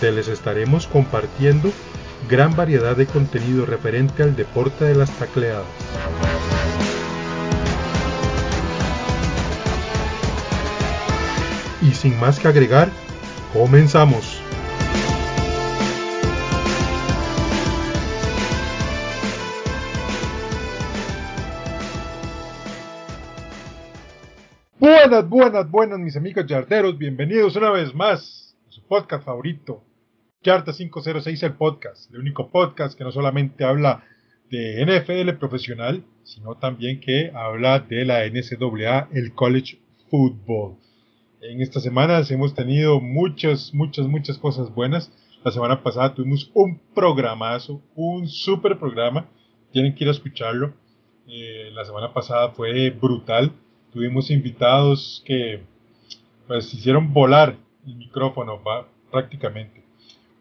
[0.00, 1.72] donde les estaremos compartiendo
[2.28, 5.66] gran variedad de contenido referente al deporte de las tacleadas.
[11.82, 12.90] Y sin más que agregar,
[13.52, 14.40] comenzamos.
[24.78, 28.48] Buenas, buenas, buenas mis amigos yarderos, bienvenidos una vez más
[28.88, 29.82] podcast favorito,
[30.40, 34.04] Yarda 506 el podcast, el único podcast que no solamente habla
[34.48, 40.76] de NFL profesional, sino también que habla de la NCAA, el college football.
[41.40, 45.10] En estas semanas hemos tenido muchas, muchas, muchas cosas buenas.
[45.42, 49.28] La semana pasada tuvimos un programazo, un super programa.
[49.72, 50.72] Tienen que ir a escucharlo.
[51.26, 53.50] Eh, la semana pasada fue brutal.
[53.92, 55.64] Tuvimos invitados que
[56.46, 58.62] pues hicieron volar el micrófono
[59.10, 59.77] prácticamente.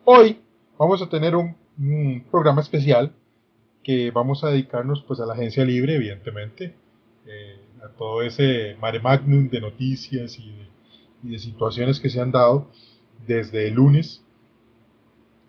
[0.10, 0.40] Hoy
[0.80, 1.54] vamos a tener un,
[2.32, 3.12] programa especial
[3.84, 6.76] que vamos a dedicarnos pues a la agencia libre, evidentemente,
[7.26, 12.72] eh, a todo ese mare magnum de noticias y de, situaciones que se han dado
[13.28, 14.24] desde el lunes,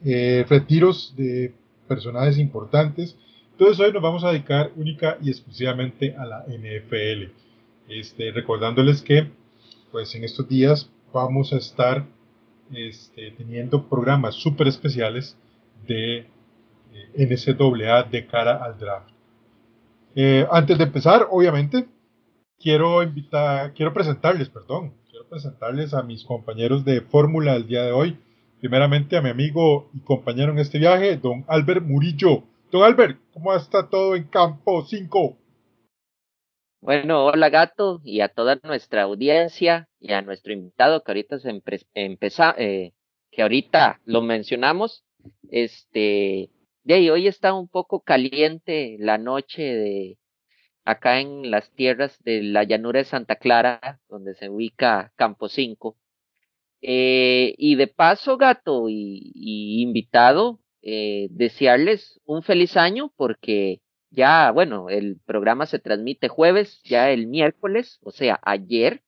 [0.05, 1.55] eh, retiros de
[1.87, 3.17] personajes importantes.
[3.53, 7.31] Entonces hoy nos vamos a dedicar única y exclusivamente a la NFL.
[7.89, 9.31] Este, recordándoles que
[9.93, 12.07] pues en estos días vamos a estar
[12.73, 15.37] este, teniendo programas súper especiales
[15.87, 16.27] de eh,
[17.17, 19.11] NCAA de cara al draft.
[20.15, 21.87] Eh, antes de empezar, obviamente,
[22.59, 27.93] quiero invitar, quiero presentarles, perdón, quiero presentarles a mis compañeros de fórmula el día de
[27.93, 28.19] hoy.
[28.61, 32.43] Primeramente a mi amigo y compañero en este viaje, don Albert Murillo.
[32.73, 35.37] Don Albert, ¿cómo está todo en campo 5?
[36.81, 41.51] Bueno, hola gato y a toda nuestra audiencia y a nuestro invitado que ahorita se
[42.59, 42.93] eh,
[43.31, 45.05] que ahorita lo mencionamos.
[45.51, 46.51] Este,
[46.85, 50.19] de hoy está un poco caliente la noche de
[50.85, 55.97] acá en las tierras de la llanura de Santa Clara, donde se ubica Campo 5.
[56.81, 64.89] Eh, y de paso, gato y, invitado, eh, desearles un feliz año porque ya, bueno,
[64.89, 69.03] el programa se transmite jueves, ya el miércoles, o sea, ayer,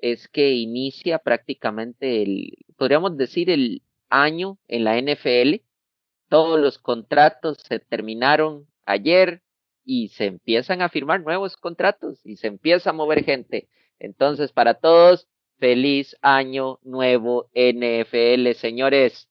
[0.00, 5.62] es que inicia prácticamente el, podríamos decir, el año en la NFL.
[6.28, 9.42] Todos los contratos se terminaron ayer
[9.84, 13.68] y se empiezan a firmar nuevos contratos y se empieza a mover gente.
[13.98, 15.26] Entonces, para todos,
[15.58, 19.28] feliz año nuevo NFL, señores.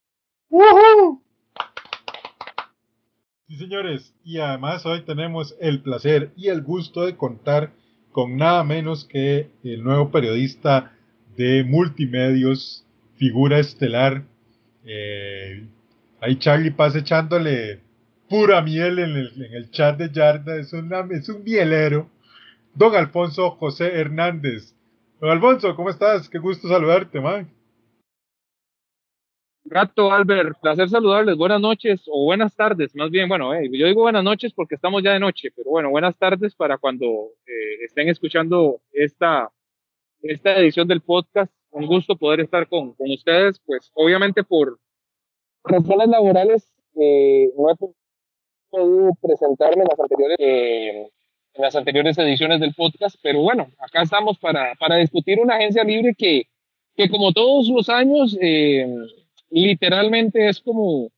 [3.48, 7.72] Sí, señores, y además hoy tenemos el placer y el gusto de contar
[8.12, 10.92] con nada menos que el nuevo periodista
[11.38, 14.24] de multimedios, figura estelar.
[14.84, 15.66] Eh,
[16.20, 17.80] ahí Charlie pasa echándole
[18.28, 22.10] pura miel en el, chat de Yarda, es, es un mielero.
[22.76, 24.76] Don Alfonso José Hernández.
[25.22, 26.28] Don Alfonso, ¿cómo estás?
[26.28, 27.48] Qué gusto saludarte, man.
[29.70, 31.36] Gato, Albert, placer saludarles.
[31.36, 33.28] Buenas noches o buenas tardes, más bien.
[33.28, 36.56] Bueno, eh, yo digo buenas noches porque estamos ya de noche, pero bueno, buenas tardes
[36.56, 37.06] para cuando
[37.46, 39.52] eh, estén escuchando esta,
[40.22, 41.54] esta edición del podcast.
[41.72, 44.80] Un gusto poder estar con, con ustedes, pues obviamente por
[45.66, 47.76] razones laborales eh, no he
[48.70, 54.40] podido presentarme en las anteriores, en las anteriores ediciones del podcast, pero bueno, acá estamos
[54.40, 56.44] para, para discutir una agencia libre que,
[56.96, 58.34] que como todos los años
[59.50, 61.12] literalmente es como,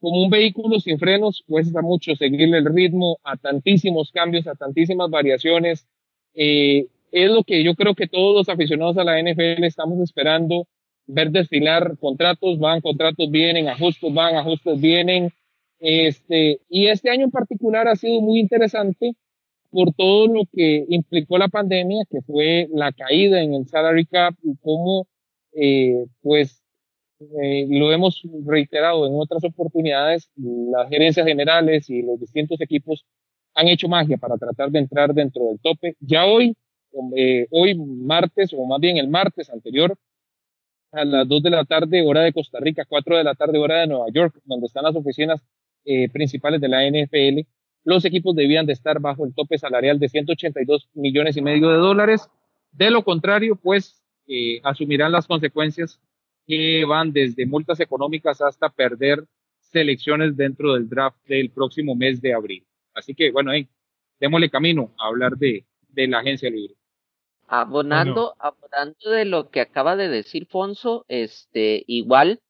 [0.00, 5.10] como un vehículo sin frenos, cuesta mucho seguirle el ritmo a tantísimos cambios, a tantísimas
[5.10, 5.86] variaciones.
[6.34, 10.66] Eh, es lo que yo creo que todos los aficionados a la NFL estamos esperando,
[11.06, 15.30] ver desfilar contratos, van, contratos vienen, ajustes van, ajustes vienen.
[15.78, 19.14] Este, y este año en particular ha sido muy interesante
[19.70, 24.34] por todo lo que implicó la pandemia, que fue la caída en el salary cap
[24.42, 25.06] y cómo,
[25.52, 26.63] eh, pues,
[27.42, 33.04] eh, lo hemos reiterado en otras oportunidades, las gerencias generales y los distintos equipos
[33.54, 35.96] han hecho magia para tratar de entrar dentro del tope.
[36.00, 36.56] Ya hoy,
[37.16, 39.96] eh, hoy martes, o más bien el martes anterior,
[40.92, 43.80] a las 2 de la tarde, hora de Costa Rica, 4 de la tarde, hora
[43.80, 45.40] de Nueva York, donde están las oficinas
[45.84, 47.46] eh, principales de la NFL,
[47.84, 51.76] los equipos debían de estar bajo el tope salarial de 182 millones y medio de
[51.76, 52.28] dólares.
[52.72, 56.00] De lo contrario, pues eh, asumirán las consecuencias
[56.46, 59.24] que van desde multas económicas hasta perder
[59.60, 62.66] selecciones dentro del draft del próximo mes de abril.
[62.94, 63.52] Así que, bueno,
[64.20, 66.74] démosle camino a hablar de, de la agencia libre.
[67.46, 72.40] Abonando, abonando de lo que acaba de decir Fonso, este, igual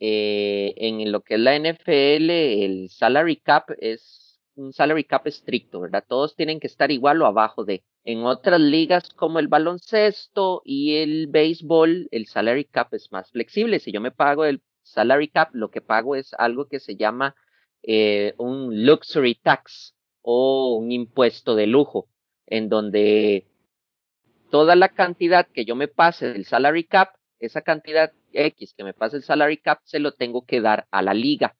[0.00, 5.80] eh, en lo que es la NFL, el salary cap es un salary cap estricto,
[5.80, 6.04] ¿verdad?
[6.06, 7.84] Todos tienen que estar igual o abajo de.
[8.04, 13.78] En otras ligas como el baloncesto y el béisbol, el salary cap es más flexible.
[13.78, 17.36] Si yo me pago el salary cap, lo que pago es algo que se llama
[17.82, 22.08] eh, un luxury tax o un impuesto de lujo,
[22.46, 23.46] en donde
[24.50, 28.94] toda la cantidad que yo me pase del salary cap, esa cantidad X que me
[28.94, 31.56] pase el salary cap, se lo tengo que dar a la liga.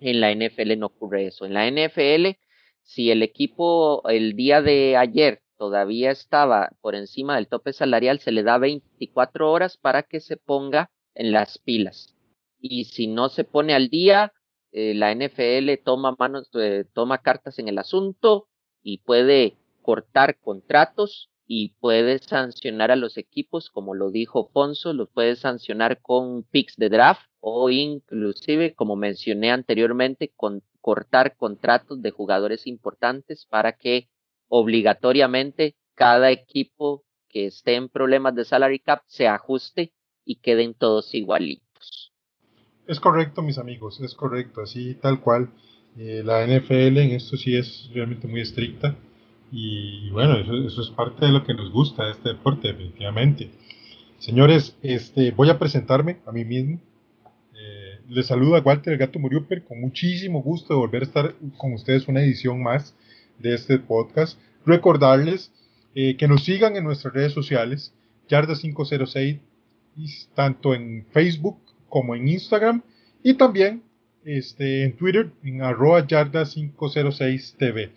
[0.00, 1.46] En la NFL no ocurre eso.
[1.46, 2.38] En la NFL,
[2.82, 8.32] si el equipo el día de ayer todavía estaba por encima del tope salarial, se
[8.32, 12.14] le da 24 horas para que se ponga en las pilas.
[12.60, 14.32] Y si no se pone al día,
[14.72, 18.48] eh, la NFL toma manos, eh, toma cartas en el asunto
[18.82, 25.10] y puede cortar contratos y puede sancionar a los equipos, como lo dijo Ponzo, los
[25.10, 32.10] puede sancionar con picks de draft o inclusive, como mencioné anteriormente, con cortar contratos de
[32.10, 34.08] jugadores importantes para que
[34.48, 39.92] obligatoriamente cada equipo que esté en problemas de salary cap se ajuste
[40.24, 42.14] y queden todos igualitos.
[42.86, 45.50] Es correcto, mis amigos, es correcto, así tal cual.
[45.98, 48.96] Eh, la NFL en esto sí es realmente muy estricta
[49.54, 53.50] y bueno, eso, es parte de lo que nos gusta de este deporte, definitivamente.
[54.18, 56.80] Señores, este, voy a presentarme a mí mismo.
[57.54, 61.74] Eh, les saluda Walter el Gato Muriuper, con muchísimo gusto de volver a estar con
[61.74, 62.96] ustedes una edición más
[63.38, 64.40] de este podcast.
[64.64, 65.52] Recordarles
[65.94, 67.92] eh, que nos sigan en nuestras redes sociales,
[68.30, 69.38] Yarda506,
[70.34, 71.58] tanto en Facebook
[71.90, 72.82] como en Instagram,
[73.22, 73.82] y también
[74.24, 77.90] este, en Twitter, en arroba Yarda506TV.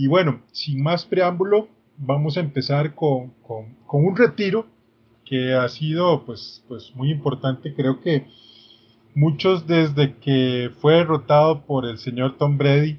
[0.00, 1.68] Y bueno, sin más preámbulo,
[1.98, 3.34] vamos a empezar con,
[3.92, 4.66] un retiro
[5.26, 7.74] que ha sido pues, pues muy importante.
[7.74, 8.24] Creo que
[9.14, 12.98] muchos desde que fue derrotado por el señor Tom Brady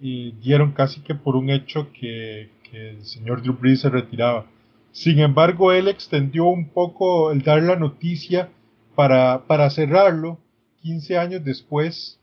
[0.00, 4.46] y dieron casi que por un hecho que, el señor Drew Brees se retiraba.
[4.90, 8.48] Sin embargo, él extendió un poco el dar la noticia
[8.96, 10.40] para, para cerrarlo
[10.80, 12.18] 15 años después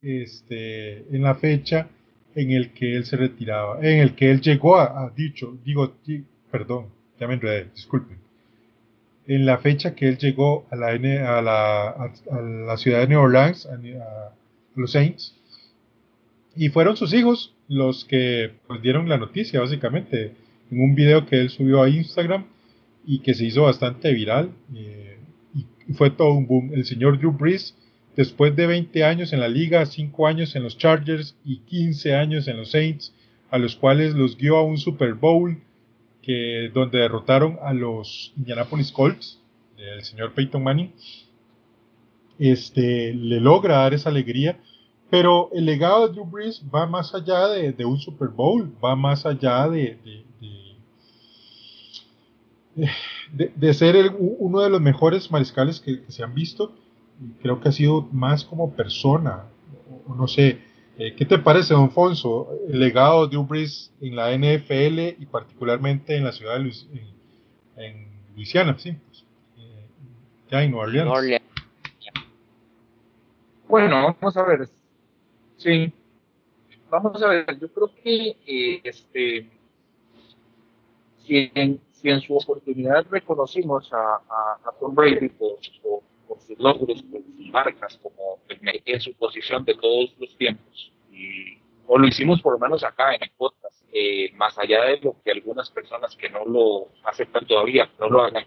[0.00, 1.88] este, en la fecha
[2.34, 5.94] en el que él se retiraba, en el que él llegó a, dicho, digo,
[6.50, 6.86] perdón,
[7.18, 8.18] ya me enredé, disculpen,
[9.26, 14.32] en la fecha que él llegó a, la ciudad de New Orleans, a,
[14.74, 15.34] los Saints,
[16.56, 20.32] y fueron sus hijos los que pues, dieron la noticia, básicamente,
[20.70, 22.46] en un video que él subió a Instagram
[23.06, 25.18] y que se hizo bastante viral, eh,
[25.54, 26.70] y fue todo un boom.
[26.72, 27.74] El señor Drew Brees
[28.16, 32.46] Después de 20 años en la liga, 5 años en los Chargers y 15 años
[32.46, 33.14] en los Saints,
[33.50, 35.62] a los cuales los guió a un Super Bowl
[36.20, 39.40] que, donde derrotaron a los Indianapolis Colts
[39.76, 40.92] del señor Peyton Manning,
[42.38, 44.60] este, le logra dar esa alegría,
[45.10, 49.24] pero el legado de Drew Brees va más allá de, un Super Bowl, va más
[49.24, 49.98] allá de,
[53.56, 56.74] de, ser uno de los mejores mariscales que se han visto
[57.40, 59.44] creo que ha sido más como persona,
[60.08, 60.60] no sé,
[60.98, 66.16] eh, ¿qué te parece, don Fonso, el legado de Ubris en la NFL y particularmente
[66.16, 66.86] en la ciudad de Luis,
[67.76, 69.24] en, Luisiana, sí, pues,
[69.58, 69.86] eh,
[70.50, 71.42] ya en Nueva Orleans?
[73.68, 74.68] Bueno, vamos a ver,
[75.56, 75.92] sí,
[76.90, 79.48] vamos a ver, yo creo que eh, este,
[81.24, 86.02] si en, si en, su oportunidad reconocimos a, a, Tom Brady por, por
[86.32, 90.92] por sus logros, por sus marcas, como en su posición de todos los tiempos.
[91.10, 95.00] Y, o lo hicimos por lo menos acá en el podcast, eh, más allá de
[95.02, 98.46] lo que algunas personas que no lo aceptan todavía no lo hagan.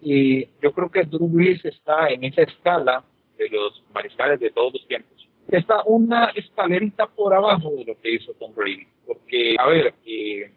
[0.00, 3.04] Y yo creo que Drew Brees está en esa escala
[3.36, 5.28] de los mariscales de todos los tiempos.
[5.48, 8.86] Está una escalerita por abajo de lo que hizo Tom Brady.
[9.06, 10.50] Porque, a ver, eh,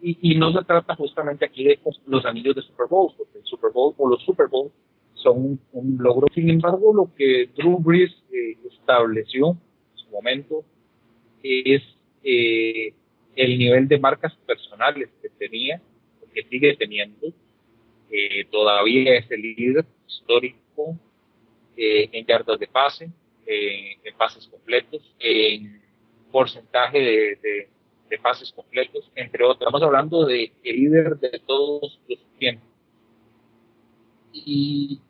[0.00, 3.44] y, y, no se trata justamente aquí de los anillos de Super Bowl, porque el
[3.44, 4.72] Super Bowl o los Super Bowl
[5.22, 6.26] son un, logro.
[6.34, 10.64] Sin embargo, lo que Drew Brees eh, estableció en su momento
[11.42, 11.82] es
[12.22, 12.92] eh,
[13.36, 15.80] el nivel de marcas personales que tenía,
[16.34, 17.28] que sigue teniendo,
[18.10, 20.98] eh, todavía es el líder histórico
[21.76, 23.10] eh, en yardas de pase,
[23.46, 25.80] en pases completos, en
[26.30, 27.68] porcentaje de,
[28.10, 29.60] de, pases completos, entre otros.
[29.60, 32.68] Estamos hablando de el líder de todos los tiempos.
[34.34, 35.00] Y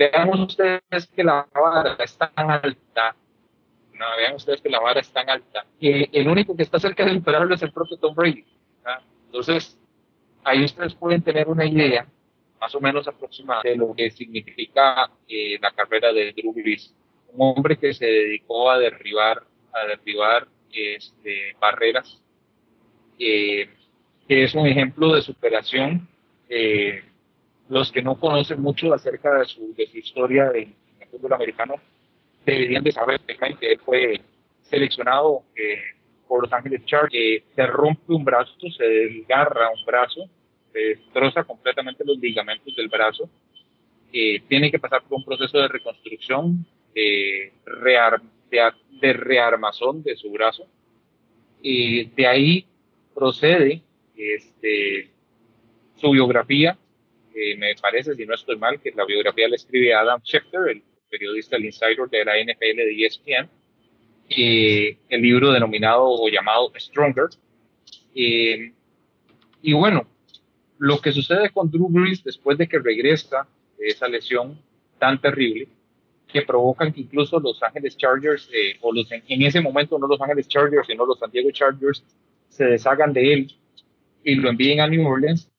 [0.00, 3.14] veamos ustedes que la vara está tan alta.
[3.92, 5.66] No, vean ustedes que la vara es tan alta.
[5.78, 8.44] Que el único que está cerca de superarlo es el propio Tom Brady.
[9.26, 9.78] Entonces,
[10.42, 12.06] ahí ustedes pueden tener una idea
[12.60, 16.94] más o menos aproximada de lo que significa eh, la carrera de Drew Brees.
[17.34, 22.20] Un hombre que se dedicó a derribar, a derribar este, barreras,
[23.18, 23.68] eh,
[24.26, 26.08] que es un ejemplo de superación.
[26.48, 27.04] Eh,
[27.70, 31.76] los que no conocen mucho acerca de su, de su historia en el fútbol americano
[32.44, 34.20] deberían de saber que él fue
[34.62, 35.44] seleccionado
[36.26, 40.28] por Los Ángeles Chargers, se rompe un brazo, se desgarra un brazo,
[40.72, 43.28] se destroza completamente los ligamentos del brazo,
[44.10, 47.52] tiene que pasar por un proceso de reconstrucción, de,
[48.50, 50.66] de, rearmazón de su brazo,
[51.62, 52.66] y de ahí
[53.14, 53.82] procede
[54.16, 55.10] este,
[55.96, 56.76] su biografía,
[57.56, 61.56] me parece, si no estoy mal, que la biografía la escribe Adam Schefter, el periodista,
[61.56, 63.48] el insider de la NFL de ESPN,
[65.08, 67.28] el libro denominado o llamado Stronger.
[68.14, 70.06] y bueno,
[70.80, 73.46] lo que sucede con Drew Brees después de que regresa
[73.78, 74.58] de esa lesión
[74.98, 75.68] tan terrible,
[76.26, 80.20] que provocan que incluso los Ángeles Chargers, eh, o los, en, ese momento no los
[80.22, 82.02] Ángeles Chargers, sino los San Diego Chargers,
[82.48, 83.54] se deshagan de él
[84.24, 85.49] y lo envíen a New Orleans,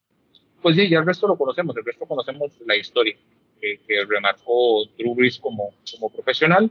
[0.62, 3.16] pues sí, ya el resto lo conocemos, el resto conocemos la historia
[3.60, 5.74] que, remarcó Drew como,
[6.14, 6.70] profesional,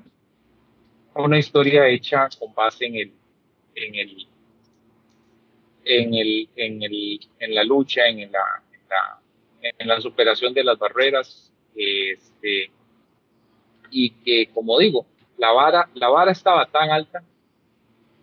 [1.15, 3.13] una historia hecha con base en el,
[3.75, 4.27] en el
[5.85, 8.63] en, el, en, el, en la lucha, en la,
[9.63, 12.71] en la, superación de las barreras, este,
[13.91, 15.07] y que, como digo,
[15.39, 17.23] la vara, la vara estaba tan alta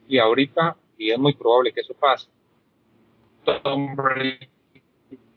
[0.07, 2.29] y ahorita, y es muy probable que eso pase,
[3.63, 3.95] Tom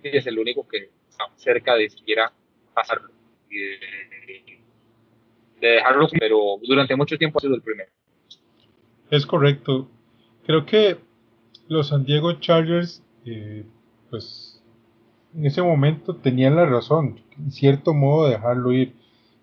[0.03, 2.33] es el único que está cerca de siquiera
[2.75, 3.11] pasarlo
[3.51, 3.79] y de,
[5.61, 7.91] de dejarlo, pero durante mucho tiempo ha sido el primero.
[9.11, 9.89] Es correcto.
[10.47, 10.99] Creo que
[11.69, 13.65] los San Diego Chargers, eh,
[14.09, 14.63] pues
[15.35, 18.95] en ese momento tenían la razón, en cierto modo, de dejarlo ir.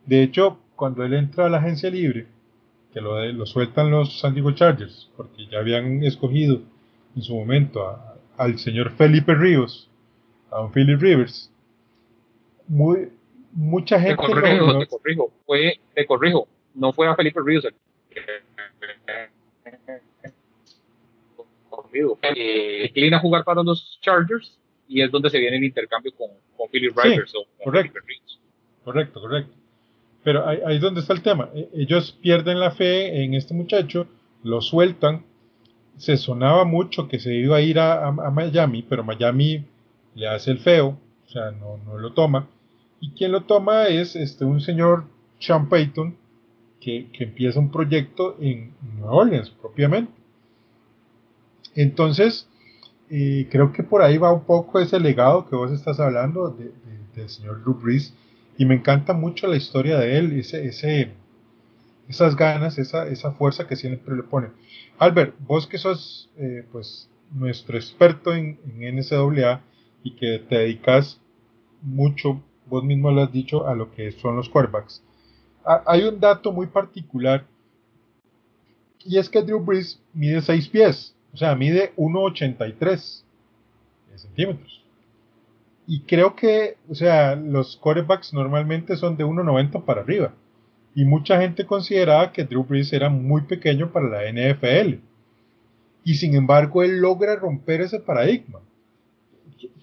[0.05, 2.27] De hecho, cuando él entra a la agencia libre,
[2.93, 6.61] que lo, lo sueltan los San Diego Chargers, porque ya habían escogido
[7.15, 7.85] en su momento
[8.37, 9.89] al señor Felipe Ríos,
[10.51, 11.51] a un Philip Rivers,
[12.67, 13.09] muy,
[13.51, 14.15] mucha gente.
[14.21, 17.65] Te corrijo, te corrijo, fue, te corrijo, no fue a Felipe Ríos
[22.35, 26.69] eh, declina jugar para los Chargers y es donde se viene el intercambio con, con
[26.69, 27.33] Philip Rivers.
[27.63, 27.99] correcto,
[28.83, 29.53] correcto, correcto.
[30.23, 31.49] Pero ahí, es donde está el tema.
[31.53, 34.07] E, ellos pierden la fe en este muchacho,
[34.43, 35.25] lo sueltan.
[35.97, 39.65] Se sonaba mucho que se iba a ir a, Miami, pero Miami
[40.17, 42.49] le hace el feo, o sea, no, no lo toma.
[42.99, 45.05] Y quien lo toma es este, un señor
[45.39, 46.17] Sean Payton,
[46.81, 50.11] que, que empieza un proyecto en Nueva Orleans propiamente.
[51.75, 52.49] Entonces,
[53.09, 56.57] eh, creo que por ahí va un poco ese legado que vos estás hablando
[57.15, 58.13] del señor Drew Brees.
[58.57, 61.11] Y me encanta mucho la historia de él, ese, ese,
[62.09, 64.47] esas ganas, esa, esa fuerza que siempre le pone.
[64.97, 69.61] Albert, vos que sos eh, pues nuestro experto en, en, NCAA
[70.07, 71.19] y que te dedicas
[71.81, 75.03] mucho, vos mismo lo has dicho, a lo que son los quarterbacks.
[75.85, 77.45] hay un dato muy particular
[79.03, 81.15] y es que Drew Brees mide 6 pies.
[81.33, 83.23] O sea, mide 1,83
[84.15, 84.83] centímetros.
[85.85, 90.33] Y creo que, o sea, los quarterbacks normalmente son de 1,90 para arriba.
[90.95, 94.95] Y mucha gente consideraba que Drew Brees era muy pequeño para la NFL.
[96.03, 98.59] Y sin embargo, él logra romper ese paradigma.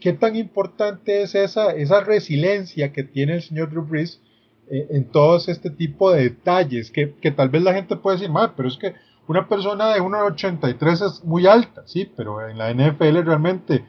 [0.00, 4.21] ¿Qué tan importante es esa, esa resiliencia que tiene el señor Drew Brees
[4.71, 6.90] eh, en todos este tipo de detalles?
[6.90, 8.95] Que, que tal vez la gente puede decir, mal, pero es que
[9.26, 13.85] una persona de 1,83 es muy alta, sí, pero en la NFL realmente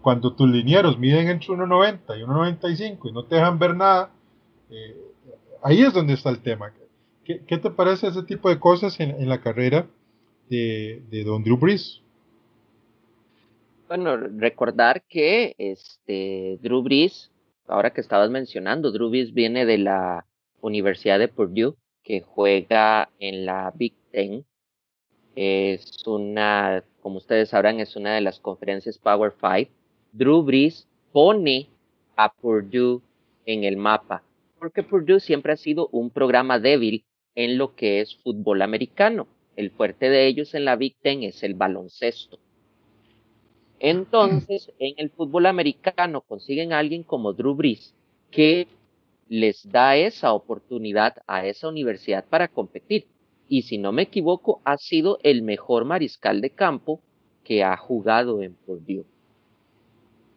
[0.00, 4.10] cuando tus linieros miden entre 1,90 y 1,95 y no te dejan ver nada,
[4.70, 4.96] eh,
[5.62, 6.72] ahí es donde está el tema.
[7.24, 9.86] ¿Qué, te parece ese tipo de cosas en, la carrera
[10.48, 11.99] de, Don Drew Brees?
[13.90, 17.32] Bueno, recordar que este Drew Brees,
[17.66, 20.26] ahora que estabas mencionando, Drew Brees viene de la
[20.60, 24.46] Universidad de Purdue, que juega en la Big Ten,
[25.34, 29.72] es una, como ustedes sabrán, es una de las conferencias Power Five.
[30.12, 31.68] Drew Brees pone
[32.14, 33.02] a Purdue
[33.44, 34.22] en el mapa,
[34.60, 37.04] porque Purdue siempre ha sido un programa débil
[37.34, 39.26] en lo que es fútbol americano.
[39.56, 42.38] El fuerte de ellos en la Big Ten es el baloncesto.
[43.80, 47.94] Entonces, en el fútbol americano consiguen a alguien como Drew Brees
[48.30, 48.68] que
[49.28, 53.06] les da esa oportunidad a esa universidad para competir.
[53.48, 57.00] Y si no me equivoco, ha sido el mejor mariscal de campo
[57.42, 59.04] que ha jugado en Purdue.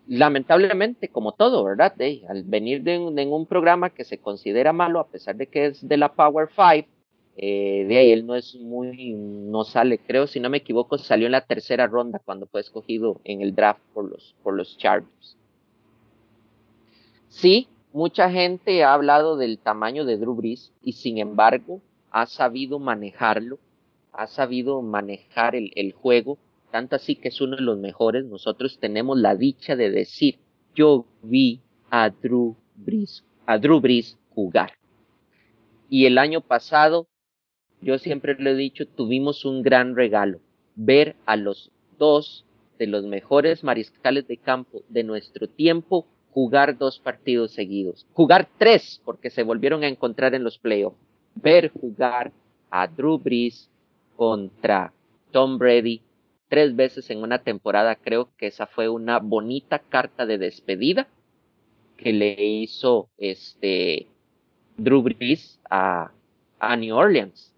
[0.08, 1.94] Lamentablemente, como todo, ¿verdad?
[2.30, 5.98] al venir de un, programa que se considera malo, a pesar de que es de
[5.98, 6.88] la Power Five,
[7.36, 11.26] eh, de ahí él no es muy, no sale, creo, si no me equivoco, salió
[11.26, 15.38] en la tercera ronda cuando fue escogido en el draft por los, por los Chargers.
[17.30, 22.78] Sí, mucha gente ha hablado del tamaño de Drew Brees y sin embargo ha sabido
[22.78, 23.58] manejarlo,
[24.12, 26.38] ha sabido manejar el, el juego,
[26.70, 28.26] tanto así que es uno de los mejores.
[28.26, 30.38] Nosotros tenemos la dicha de decir,
[30.76, 34.74] yo vi a Drew Brees, a Drew Brees jugar.
[35.90, 37.08] Y el año pasado
[37.84, 40.40] yo siempre lo he dicho, tuvimos un gran regalo,
[40.76, 42.46] ver a los dos
[42.80, 49.02] de los mejores mariscales de campo de nuestro tiempo jugar dos partidos seguidos, jugar tres
[49.06, 50.98] porque se volvieron a encontrar en los playoffs,
[51.36, 52.32] ver jugar
[52.72, 53.70] a Drew Brees
[54.16, 54.92] contra
[55.32, 56.02] Tom Brady
[56.50, 61.08] tres veces en una temporada, creo que esa fue una bonita carta de despedida
[61.98, 64.08] que le hizo este
[64.78, 66.12] Drew Brees a,
[66.60, 67.53] a New Orleans.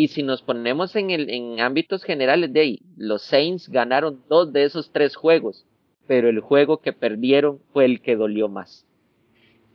[0.00, 4.64] Y si nos ponemos en, el, ámbitos generales de ahí, los Saints ganaron dos de
[4.64, 5.66] esos tres juegos,
[6.06, 8.86] pero el juego que perdieron fue el que dolió más.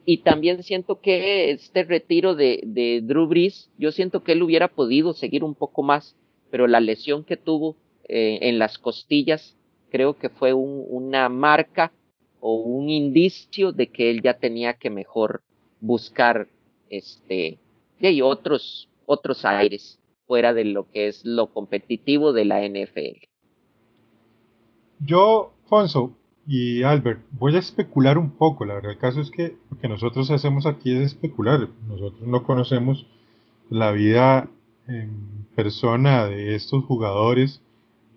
[0.04, 4.68] Y también siento que este retiro de, de Drew Brees, yo siento que él hubiera
[4.68, 6.16] podido seguir un poco más,
[6.50, 7.76] pero la lesión que tuvo
[8.10, 9.56] eh, en las costillas
[9.92, 11.92] creo que fue un, una marca
[12.40, 15.44] o un indicio de que él ya tenía que mejor
[15.82, 16.48] buscar
[16.90, 17.60] este
[18.00, 23.28] y otros otros aires fuera de lo que es lo competitivo de la NFL.
[25.00, 26.16] Yo, Fonso
[26.48, 28.66] y Albert, voy a especular un poco.
[28.66, 31.68] La verdad, el caso es que lo que nosotros hacemos aquí es especular.
[31.88, 33.08] Nosotros no conocemos
[33.70, 34.50] la vida
[34.88, 37.62] en persona de estos jugadores,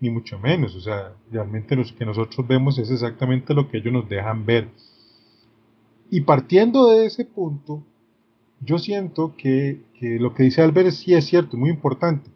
[0.00, 0.74] ni mucho menos.
[0.74, 4.68] O sea, realmente lo que nosotros vemos es exactamente lo que ellos nos dejan ver.
[6.10, 7.82] Y partiendo de ese punto,
[8.60, 12.30] yo siento que, lo que dice Albert sí es cierto, muy importante.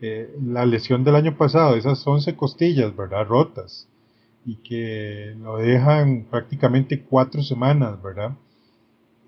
[0.00, 3.26] Eh, la lesión del año pasado, esas 11 costillas, ¿verdad?
[3.26, 3.88] Rotas,
[4.44, 8.36] y que lo dejan prácticamente cuatro semanas, ¿verdad?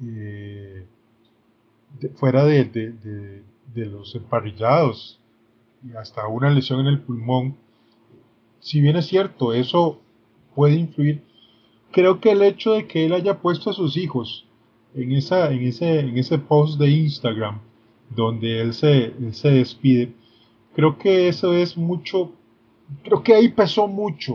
[0.04, 0.86] Eh,
[2.16, 3.42] fuera de,
[3.74, 5.20] los emparrillados
[5.84, 7.56] y hasta una lesión en el pulmón.
[8.60, 10.00] Si bien es cierto, eso
[10.54, 11.22] puede influir,
[11.92, 14.47] creo que el hecho de que él haya puesto a sus hijos
[14.98, 17.60] en, esa, en, ese, en ese post de Instagram
[18.10, 20.12] donde él se, él se despide,
[20.74, 22.32] creo que eso es mucho,
[23.04, 24.34] creo que ahí pesó mucho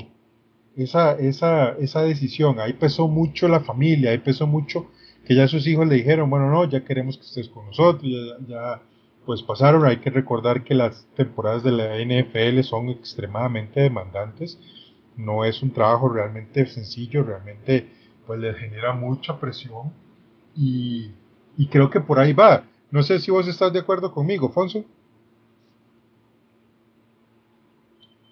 [0.76, 4.88] esa, esa, esa decisión, ahí pesó mucho la familia, ahí pesó mucho
[5.26, 8.45] que ya sus hijos le dijeron, bueno, no, ya queremos que estés con nosotros, ya,
[8.47, 8.82] ya
[9.26, 14.60] pues pasaron, hay que recordar que las temporadas de la NFL son extremadamente demandantes,
[15.15, 17.88] no es un trabajo realmente sencillo, realmente
[18.28, 19.93] pues les genera mucha presión
[20.55, 21.11] y,
[21.69, 22.65] creo que por ahí va.
[22.91, 24.85] No sé si vos estás de acuerdo conmigo, Fonso.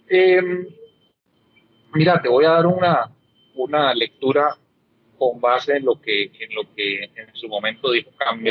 [0.07, 0.67] Em,
[1.93, 3.09] mira, te voy a dar una,
[3.55, 4.55] una lectura
[5.17, 8.43] con base en lo que en lo que en su momento dijo Cam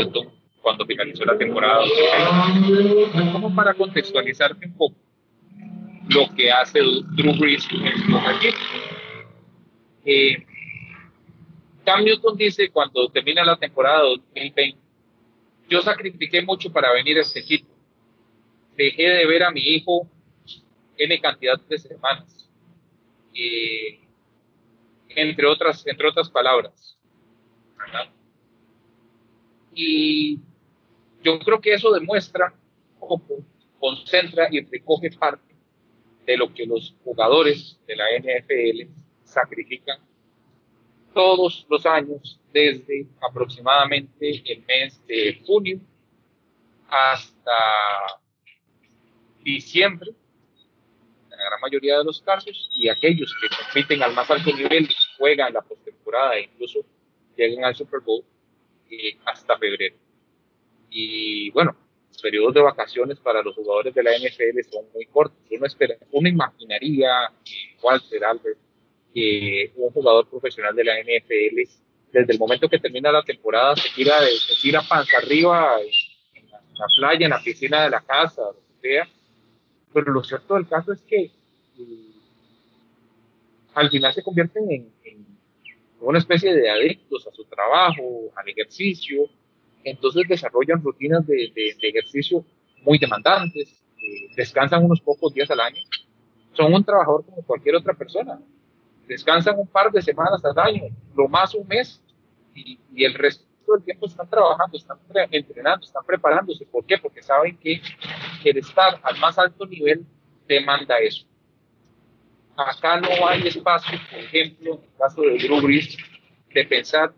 [0.62, 1.84] cuando finalizó la temporada.
[3.32, 4.96] Como para contextualizarte un poco
[6.08, 8.58] lo que hace Drew Brees en su equipo.
[10.04, 10.46] Eh,
[11.84, 14.78] Cam Newton dice cuando termina la temporada 2020,
[15.68, 17.68] yo sacrifiqué mucho para venir a este equipo.
[18.76, 20.08] Dejé de ver a mi hijo
[20.96, 22.48] N cantidad de semanas.
[25.08, 26.98] entre, otras, entre otras palabras.
[29.74, 30.40] Y
[31.22, 32.52] yo creo que eso demuestra
[32.98, 33.22] cómo
[33.78, 35.54] concentra y recoge parte
[36.26, 38.92] de lo que los jugadores de la NFL
[39.24, 40.09] sacrifican
[41.14, 45.80] todos los años desde aproximadamente el mes de junio
[46.88, 47.52] hasta
[49.42, 54.54] diciembre, en la gran mayoría de los casos, y aquellos que compiten al más alto
[54.54, 56.80] nivel juegan la postemporada e incluso
[57.36, 58.24] llegan al Super Bowl
[58.90, 59.96] eh, hasta febrero.
[60.90, 61.76] Y bueno,
[62.08, 65.38] los periodos de vacaciones para los jugadores de la NFL son muy cortos.
[65.50, 67.32] Uno, espera, uno imaginaría,
[67.80, 68.58] Walter Albert,
[69.14, 71.70] que un jugador profesional de la NFL
[72.12, 75.76] desde el momento que termina la temporada se tira, de, se tira panza arriba
[76.34, 79.08] en la, playa, en la piscina de la casa, lo que sea.
[79.92, 82.10] Pero lo cierto del caso es que eh,
[83.74, 84.90] al final se convierten en,
[86.00, 89.28] una especie de adictos a su trabajo, al ejercicio,
[89.84, 92.42] entonces desarrollan rutinas de, ejercicio
[92.82, 93.68] muy demandantes,
[93.98, 95.82] eh, descansan unos pocos días al año,
[96.54, 98.40] son un trabajador como cualquier otra persona,
[99.10, 100.84] descansan un par de semanas al año,
[101.16, 102.00] lo más un mes,
[102.54, 103.44] y, el resto
[103.74, 104.98] del tiempo están trabajando, están
[105.32, 106.64] entrenando, están preparándose.
[106.66, 106.96] ¿Por qué?
[106.96, 107.80] Porque saben que
[108.44, 110.06] el estar al más alto nivel
[110.46, 111.26] demanda eso.
[112.56, 115.60] Acá no hay espacio, por ejemplo, en el caso de Drew
[116.54, 117.12] de pensar,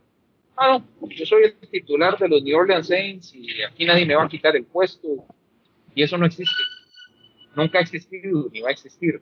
[0.57, 4.15] ah, no, yo soy el titular de los New Orleans Saints y aquí nadie me
[4.15, 5.09] va a quitar el puesto.
[5.95, 6.63] Y eso no existe.
[7.55, 9.21] Nunca ha existido ni va a existir.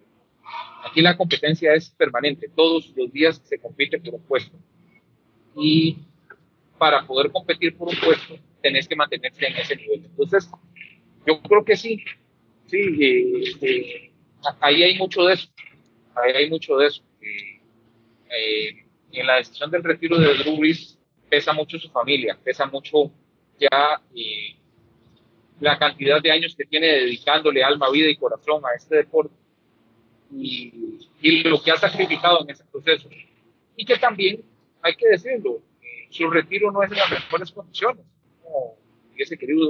[0.85, 2.49] Aquí la competencia es permanente.
[2.55, 4.57] Todos los días se compite por un puesto.
[5.57, 5.99] Y
[6.79, 10.05] para poder competir por un puesto, tenés que mantenerse en ese nivel.
[10.07, 10.51] Entonces,
[11.27, 12.03] yo creo que sí.
[12.67, 14.11] Sí, eh, eh,
[14.61, 15.49] ahí hay mucho de eso.
[16.15, 17.03] Hay mucho de eso.
[17.21, 20.99] Eh, en la decisión del retiro de Drew Brees
[21.29, 23.11] pesa mucho su familia, pesa mucho
[23.59, 24.01] ya
[25.61, 29.40] la cantidad de años que tiene dedicándole alma, vida y corazón a este deporte
[30.33, 33.09] y, lo que ha sacrificado en ese proceso.
[33.77, 34.43] Y que también,
[34.83, 38.05] hay que decirlo, eh, su retiro no es en las mejores condiciones.
[38.43, 38.77] Como
[39.13, 39.69] hubiese querido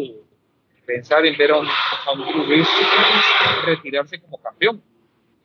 [0.86, 4.82] pensar en ver a un, a retirarse como campeón.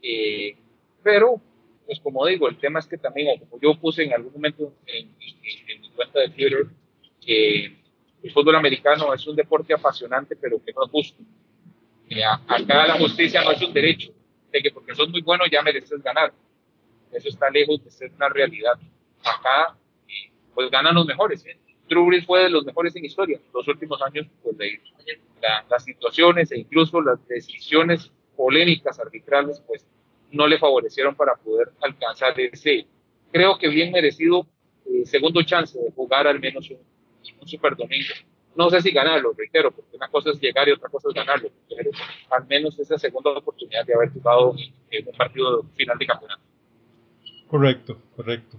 [0.02, 0.56] Eh,
[1.04, 1.42] pero,
[1.86, 5.16] pues como digo, el tema es que también, como yo puse en algún momento en,
[5.18, 6.66] mi cuenta de Twitter,
[7.22, 7.78] que
[8.24, 11.24] el fútbol americano es un deporte apasionante, pero que no es justo.
[12.10, 14.12] Eh, acá la justicia no es un derecho,
[14.56, 16.34] de que porque sos muy bueno ya mereces ganar.
[17.12, 18.74] Eso está lejos de ser una realidad.
[19.24, 19.76] Acá,
[20.54, 21.46] pues ganan los mejores.
[21.46, 21.58] ¿eh?
[22.26, 23.40] fue de los mejores en historia.
[23.54, 24.56] Los últimos años, pues
[25.70, 29.86] las situaciones e incluso las decisiones polémicas arbitrales, pues
[30.32, 32.88] no le favorecieron para poder alcanzar ese,
[33.32, 34.48] creo que bien merecido
[34.86, 36.80] eh, segundo chance de jugar al menos un,
[37.40, 38.14] un Super Domingo
[38.56, 41.50] no sé si ganarlo, reitero, porque una cosa es llegar y otra cosa es ganarlo,
[41.70, 41.92] pero
[42.32, 44.56] al menos esa segunda oportunidad de haber jugado
[44.90, 46.42] en un partido final de campeonato.
[47.48, 48.58] Correcto, correcto.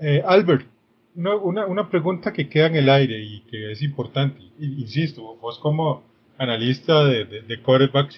[0.00, 0.66] Eh, Albert,
[1.14, 6.02] una, una, pregunta que queda en el aire y que es importante, insisto, vos como
[6.38, 7.54] analista de, de, de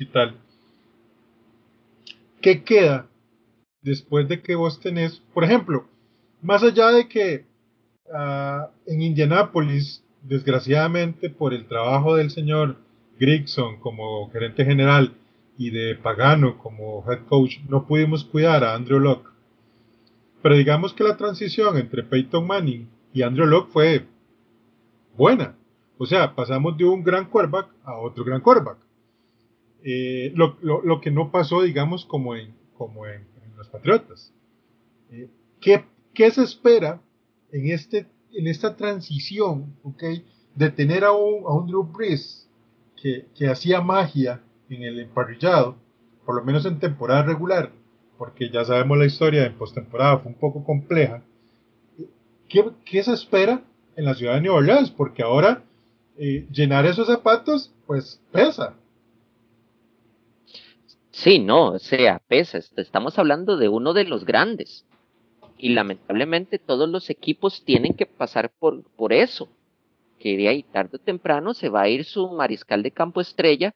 [0.00, 0.36] y tal,
[2.40, 3.06] ¿qué queda
[3.82, 5.86] después de que vos tenés, por ejemplo,
[6.40, 7.44] más allá de que
[8.06, 12.76] uh, en Indianápolis desgraciadamente por el trabajo del señor
[13.18, 15.14] Grigson como gerente general
[15.56, 19.30] y de Pagano como head coach, no pudimos cuidar a Andrew Locke.
[20.42, 24.06] Pero digamos que la transición entre Peyton Manning y Andrew Locke fue
[25.16, 25.56] buena.
[25.98, 28.78] O sea, pasamos de un gran quarterback a otro gran quarterback.
[29.82, 33.24] Eh, lo, que no pasó, digamos, como en, como en,
[33.56, 34.34] los Patriotas.
[35.10, 37.00] Eh, ¿qué, ¿Qué se espera
[37.52, 38.06] en este
[38.36, 40.02] en esta transición, ¿ok?
[40.54, 42.48] De tener a un, Drew Brees
[43.00, 45.76] que, hacía magia en el emparrillado,
[46.24, 47.72] por lo menos en temporada regular,
[48.18, 51.22] porque ya sabemos la historia en postemporada fue un poco compleja.
[52.48, 53.62] ¿Qué, ¿Qué, se espera
[53.96, 54.90] en la ciudad de Nueva Orleans?
[54.90, 55.62] Porque ahora
[56.18, 58.74] eh, llenar esos zapatos, pues pesa.
[61.10, 62.58] Sí, no, o sea, pesa.
[62.76, 64.84] Estamos hablando de uno de los grandes
[65.58, 69.48] y lamentablemente todos los equipos tienen que pasar por, por eso,
[70.18, 73.74] que de ahí tarde o temprano se va a ir su mariscal de campo estrella,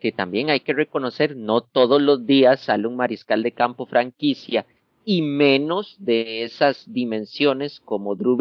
[0.00, 4.66] que también hay que reconocer, no todos los días sale un mariscal de campo franquicia,
[5.04, 8.38] y menos de esas dimensiones como Drew.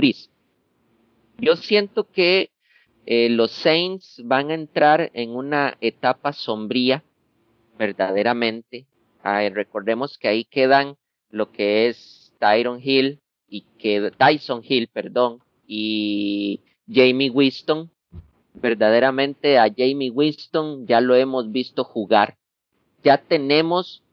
[1.37, 2.51] Yo siento que
[3.05, 7.03] eh, los Saints van a entrar en una etapa sombría,
[7.77, 8.85] verdaderamente.
[9.23, 10.97] recordemos que ahí quedan
[11.29, 17.91] lo que es Tyron Hill y que Tyson Hill, perdón, y Jamie Winston.
[18.53, 22.37] Verdaderamente a Jamie Winston ya lo hemos visto jugar.
[23.03, 24.03] Ya tenemos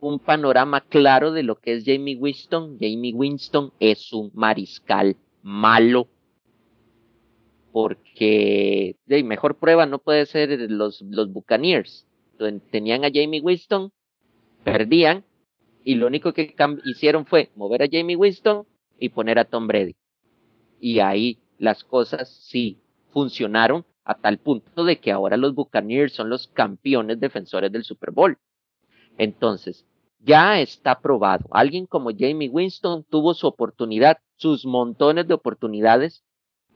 [0.00, 2.78] un panorama claro de lo que es Jamie Winston.
[2.78, 6.08] Jamie Winston es un mariscal malo.
[7.72, 12.06] Porque de mejor prueba no puede ser los, los Buccaneers.
[12.70, 13.92] Tenían a Jamie Winston,
[14.62, 15.24] perdían,
[15.86, 16.52] y lo único que
[16.84, 18.66] hicieron fue mover a Jamie Winston
[18.98, 19.94] y poner a Tom Brady.
[20.80, 22.80] Y ahí las cosas sí
[23.12, 28.10] funcionaron a tal punto de que ahora los Buccaneers son los campeones defensores del Super
[28.10, 28.36] Bowl.
[29.16, 29.86] Entonces,
[30.18, 31.46] ya está probado.
[31.52, 36.24] Alguien como Jamie Winston tuvo su oportunidad, sus montones de oportunidades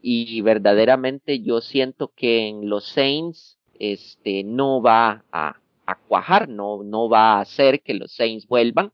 [0.01, 6.81] y verdaderamente yo siento que en los Saints este no va a, a cuajar, no,
[6.83, 8.93] no va a hacer que los Saints vuelvan.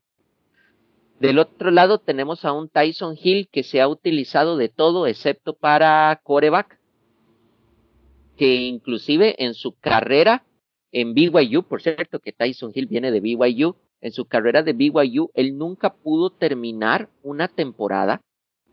[1.19, 5.55] Del otro lado tenemos a un Tyson Hill que se ha utilizado de todo excepto
[5.55, 6.79] para coreback,
[8.35, 10.45] que inclusive en su carrera
[10.91, 15.31] en BYU, por cierto que Tyson Hill viene de BYU, en su carrera de BYU
[15.33, 18.21] él nunca pudo terminar una temporada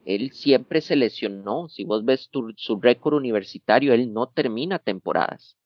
[0.04, 1.68] él siempre se lesionó.
[1.68, 5.56] Si vos ves su récord universitario, él no termina temporadas.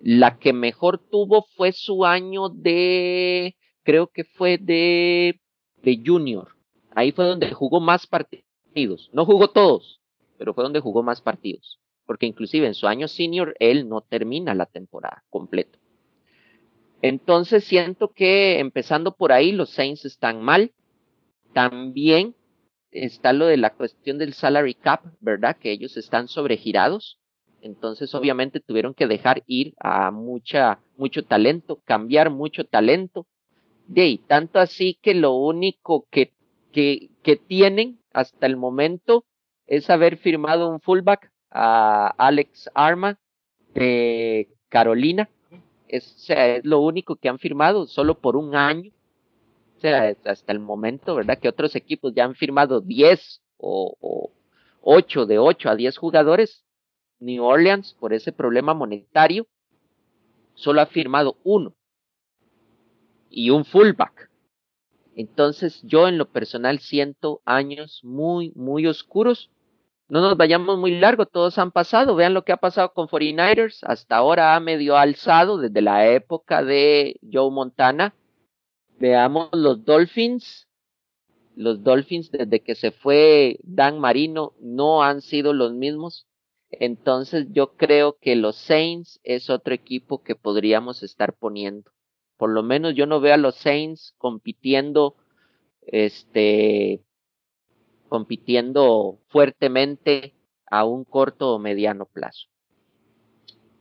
[0.00, 5.40] La que mejor tuvo fue su año de, creo que fue de,
[5.82, 6.56] de junior.
[6.94, 9.10] Ahí fue donde jugó más partidos.
[9.12, 10.00] No jugó todos,
[10.36, 11.78] pero fue donde jugó más partidos.
[12.06, 15.78] Porque inclusive en su año senior, él no termina la temporada completa.
[17.02, 20.72] Entonces siento que empezando por ahí, los Saints están mal.
[21.52, 22.34] También
[22.90, 25.56] está lo de la cuestión del salary cap, ¿verdad?
[25.56, 27.18] Que ellos están sobregirados.
[27.60, 33.26] Entonces, obviamente, tuvieron que dejar ir a mucha, mucho talento, cambiar mucho talento.
[33.88, 36.32] De tanto así que lo único que,
[36.72, 37.10] que,
[37.48, 39.24] tienen hasta el momento
[39.66, 43.18] es haber firmado un fullback a Alex Arma
[43.72, 45.30] de Carolina.
[45.88, 46.28] Es
[46.64, 48.92] lo único que han firmado solo por un año
[49.78, 51.38] o sea, hasta el momento, ¿verdad?
[51.38, 54.32] Que otros equipos ya han firmado 10 o, o
[54.82, 56.64] 8 de 8 a 10 jugadores.
[57.20, 59.46] New Orleans, por ese problema monetario,
[60.54, 61.74] solo ha firmado uno
[63.30, 64.30] y un fullback.
[65.14, 69.50] Entonces yo en lo personal siento años muy, muy oscuros.
[70.08, 72.14] No nos vayamos muy largo, todos han pasado.
[72.14, 73.80] Vean lo que ha pasado con 49ers.
[73.82, 78.14] Hasta ahora ha medio alzado desde la época de Joe Montana
[78.98, 80.66] Veamos los Dolphins.
[81.54, 86.26] Los Dolphins desde que se fue Dan Marino no han sido los mismos.
[86.70, 91.90] Entonces yo creo que los Saints es otro equipo que podríamos estar poniendo.
[92.38, 95.16] Por lo menos yo no veo a los Saints compitiendo,
[95.82, 97.02] este,
[98.08, 100.34] compitiendo fuertemente
[100.70, 102.46] a un corto o mediano plazo.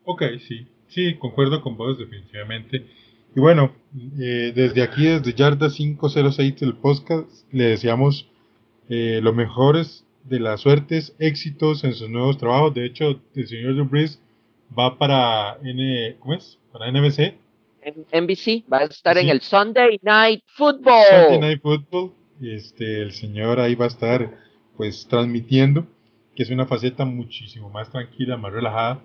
[0.04, 2.88] Ok, sí, sí, concuerdo con vos definitivamente.
[3.36, 3.74] Y bueno,
[4.20, 8.28] eh, desde aquí, desde Yarda 506 del podcast, le deseamos
[8.90, 12.74] eh, los mejores de las suertes, éxitos en sus nuevos trabajos.
[12.74, 14.20] De hecho, el señor Dubris
[14.78, 16.58] va para N, ¿cómo es?
[16.72, 17.36] Para NBC.
[17.88, 21.06] En NBC, va a estar en el Sunday Night Football.
[21.10, 22.12] Sunday Night Football.
[22.42, 24.38] Este, el señor ahí va a estar
[24.76, 25.88] pues transmitiendo,
[26.36, 29.02] que es una faceta muchísimo más tranquila, más relajada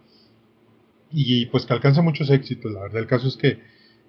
[1.12, 2.72] y pues que alcanza muchos éxitos.
[2.72, 3.60] La verdad, el caso es que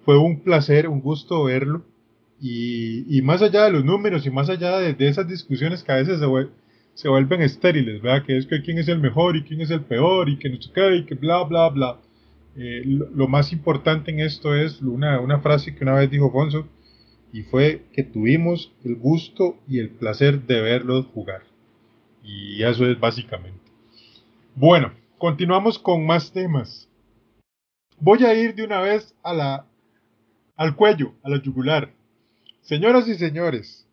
[0.04, 1.84] fue un placer, un gusto verlo.
[2.40, 5.96] Y, y más allá de los números y más allá de, esas discusiones que a
[5.96, 6.26] veces se,
[6.94, 8.26] se, vuelven estériles, ¿verdad?
[8.26, 10.60] Que es que quién es el mejor y quién es el peor y que no
[10.60, 12.00] sé qué y que bla, bla, bla.
[12.56, 16.68] Eh, lo, más importante en esto es una, una frase que una vez dijo Fonso
[17.32, 21.42] y fue que tuvimos el gusto y el placer de verlos jugar.
[22.22, 23.60] Y eso es básicamente.
[24.54, 26.88] Bueno, continuamos con más temas.
[27.98, 29.66] Voy a ir de una vez a la
[30.56, 31.92] al cuello, a la yugular.
[32.60, 33.86] Señoras y señores,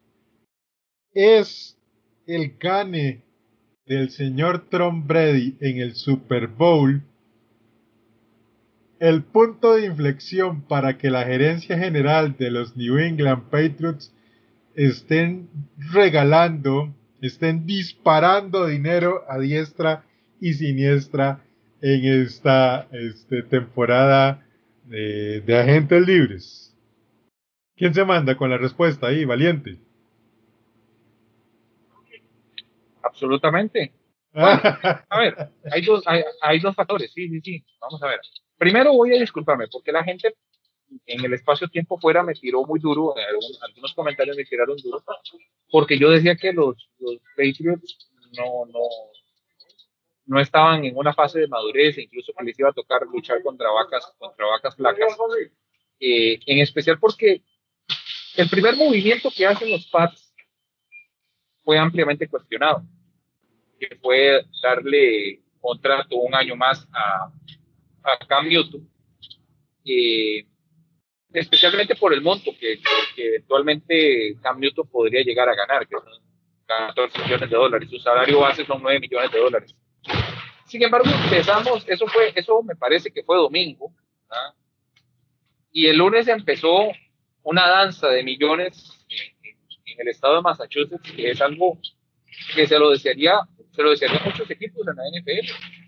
[1.14, 1.78] es
[2.28, 3.24] el gane
[3.86, 7.04] del señor Tom Brady en el Super Bowl
[9.02, 14.14] el punto de inflexión para que la gerencia general de los New England Patriots
[14.76, 15.50] estén
[15.92, 20.06] regalando, estén disparando dinero a diestra
[20.40, 21.44] y siniestra
[21.82, 24.46] en esta este, temporada
[24.86, 26.78] de, agentes libres.
[27.76, 29.80] ¿Quién se manda con la respuesta ahí, valiente?
[33.02, 33.94] Absolutamente.
[34.34, 36.04] a ver, hay dos,
[36.40, 37.66] hay, dos factores, sí, sí, sí.
[37.82, 38.20] Vamos a ver.
[38.62, 40.36] Primero voy a disculparme porque la gente
[41.08, 43.16] en el espacio-tiempo fuera me tiró muy duro,
[43.72, 45.04] algunos, comentarios me tiraron duro,
[45.72, 48.82] porque yo decía que los, los Patriots no, no,
[50.28, 53.72] no estaban en una fase de madurez, incluso que les iba a tocar luchar contra
[53.72, 55.18] vacas, contra vacas flacas.
[56.00, 57.42] Eh, en especial porque
[58.38, 60.36] el primer movimiento que hacen los Pats
[61.64, 62.84] fue ampliamente cuestionado,
[63.80, 67.32] que fue darle contrato un año más a,
[68.04, 68.88] a Cam Newton,
[69.86, 70.46] eh,
[71.34, 72.80] especialmente por el monto que,
[73.18, 76.24] eventualmente Cam Newton podría llegar a ganar, que son
[76.66, 77.90] 14 millones de dólares.
[77.90, 79.76] Su salario base son 9 millones de dólares.
[80.66, 83.94] Sin embargo, empezamos, eso fue, eso me parece que fue domingo,
[85.72, 86.92] y el lunes empezó
[87.44, 91.78] una danza de millones en, el estado de Massachusetts, que es algo
[92.56, 93.40] que se lo desearía,
[93.72, 95.81] se lo desearía a muchos equipos en la NFL.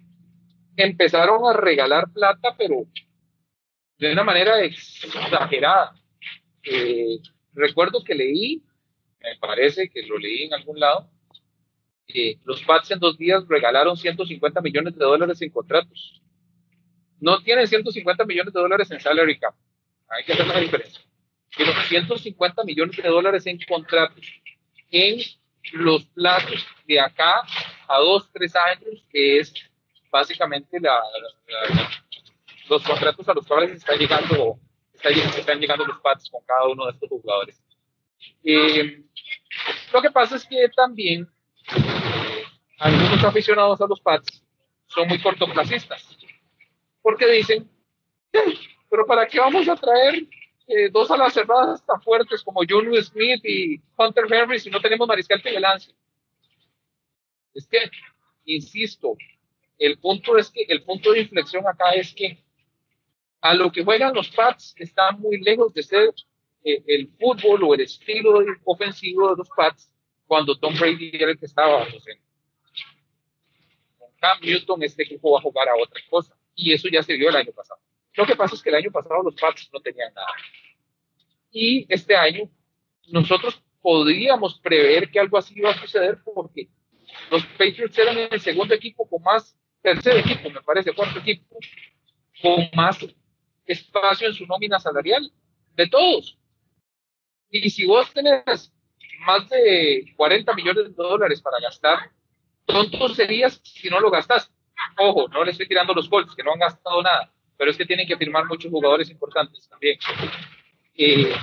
[0.76, 2.86] Empezaron a regalar plata, pero
[3.98, 5.96] de una manera exagerada.
[6.64, 7.20] Eh,
[7.54, 8.64] recuerdo que leí,
[9.22, 11.10] me parece que lo leí en algún lado,
[12.08, 16.22] que los Pats en dos días regalaron 150 millones de dólares en contratos.
[17.20, 19.56] No tienen 150 millones de dólares en salary cap.
[20.10, 21.02] Hay que hacer la diferencia.
[21.56, 24.26] Tienen 150 millones de dólares en contratos
[24.92, 25.22] en
[25.72, 27.42] los plazos de acá
[27.88, 29.54] a dos, tres años, que es
[30.14, 31.02] básicamente la,
[32.70, 34.60] los contratos a los cuales están llegando,
[34.94, 37.60] están llegando los Pats con cada uno de estos jugadores.
[38.44, 39.04] Eh,
[39.92, 41.28] lo que pasa es que también
[41.76, 42.44] eh,
[42.78, 44.44] algunos aficionados a los Pats
[44.86, 46.16] son muy cortoplacistas,
[47.02, 47.68] porque dicen,
[48.90, 50.28] pero ¿para qué vamos a traer
[50.68, 55.08] eh, dos alas cerradas tan fuertes como John Smith y Hunter Henry si no tenemos
[55.08, 55.92] mariscal de lance?
[57.56, 57.80] Es que,
[58.46, 59.16] insisto,
[59.86, 62.42] el punto es que el punto de inflexión acá es que
[63.42, 66.14] a lo que juegan los Pats está muy lejos de ser
[66.64, 69.92] eh, el fútbol o el estilo ofensivo de los Pats
[70.26, 71.86] cuando Tom Brady era el que estaba.
[71.86, 72.06] Pues,
[74.00, 76.34] con Cam Newton, este equipo va a jugar a otra cosa.
[76.56, 77.82] Y eso ya se vio el año pasado.
[78.14, 80.34] Lo que pasa es que el año pasado los Pats no tenían nada.
[81.52, 82.50] Y este año
[83.08, 86.70] nosotros podríamos prever que algo así iba a suceder porque
[87.30, 91.58] los Patriots eran el segundo equipo con más, tercer equipo, me parece, cuarto equipo,
[92.42, 92.98] con más
[93.66, 95.32] espacio en su nómina salarial
[95.76, 96.40] de todos.
[97.52, 98.74] Y si vos tenés
[99.26, 102.12] más de 40 millones de dólares para gastar,
[102.66, 104.52] tonto serías si no lo gastas.
[104.98, 107.86] Ojo, no le estoy tirando los Colts, que no han gastado nada, pero es que
[107.86, 110.00] tienen que firmar muchos jugadores importantes también.
[110.96, 111.34] Eh,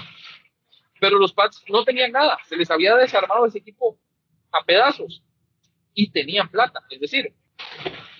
[0.98, 3.98] pero los Pats no tenían nada, se les había desarmado ese equipo
[4.52, 5.22] a pedazos
[5.94, 6.80] y tenían plata.
[6.90, 7.34] Es decir,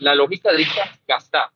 [0.01, 1.51] la lógica dicta gastar.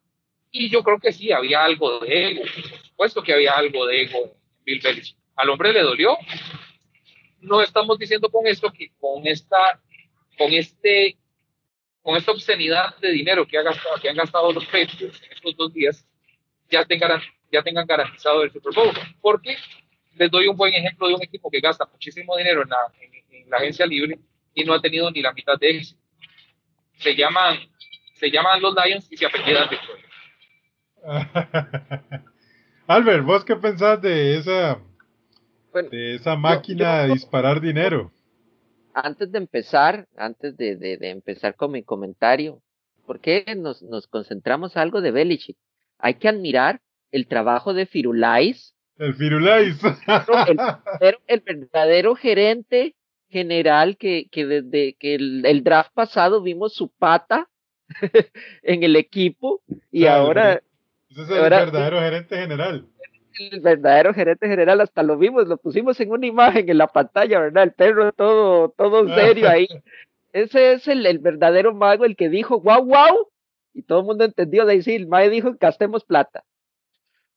[0.50, 2.42] Y yo creo que sí, había algo de ego.
[2.42, 5.16] Por supuesto que había algo de ego en Bill Belichick.
[5.36, 6.16] Al hombre le dolió.
[7.40, 9.80] No estamos diciendo con esto que con esta,
[10.38, 11.16] con este,
[12.02, 15.56] con esta obscenidad de dinero que, ha gastado, que han gastado los Patriots en estos
[15.56, 16.06] dos días,
[16.70, 18.94] ya tengan, ya tengan garantizado el Super Bowl.
[19.20, 19.56] Porque
[20.14, 22.78] les doy un buen ejemplo de un equipo que gasta muchísimo dinero en la,
[23.30, 24.18] en la agencia libre
[24.54, 26.00] y no ha tenido ni la mitad de éxito.
[26.98, 27.58] Se llaman,
[28.24, 30.04] se llaman los Lions y se apellidan Detroit.
[32.86, 34.80] Albert, ¿vos qué pensás de esa,
[35.90, 38.10] de esa máquina de disparar dinero?
[38.94, 42.62] Antes de empezar, antes de, de, empezar con mi comentario,
[43.06, 45.58] ¿por qué nos, nos concentramos algo de Belichick?
[45.98, 48.74] Hay que admirar el trabajo de Firulais.
[48.96, 49.78] El Firulais.
[51.00, 52.94] el, el, verdadero gerente
[53.28, 57.50] general que, que desde que el, draft pasado vimos su pata
[58.62, 60.60] en el equipo y ahora
[61.14, 62.88] ese es el verdadero gerente general.
[63.38, 67.38] El verdadero gerente general, hasta lo vimos, lo pusimos en una imagen en la pantalla,
[67.38, 67.62] ¿verdad?
[67.64, 69.68] El perro todo, todo serio ahí.
[70.32, 73.28] Ese es el, el verdadero mago, el que dijo, wow, wow,
[73.72, 76.44] y todo el mundo entendió de decir, el mago dijo, gastemos plata.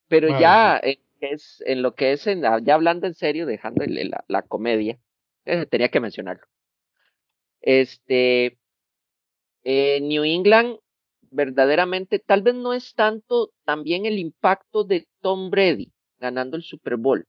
[0.08, 0.80] Pero ya
[1.20, 4.98] es en lo que es, en, ya hablando en serio, dejando la, la, comedia,
[5.44, 6.44] eh, tenía que mencionarlo.
[7.60, 8.57] Este,
[9.64, 10.78] eh, New England
[11.30, 16.96] verdaderamente, tal vez no es tanto también el impacto de Tom Brady ganando el Super
[16.96, 17.26] Bowl,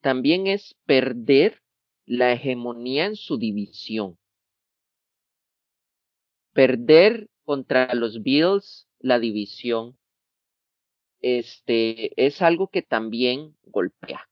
[0.00, 1.60] también es perder
[2.06, 4.18] la hegemonía en su división.
[6.52, 9.96] Perder contra los Bills la división
[11.24, 14.28] este es algo que también golpea.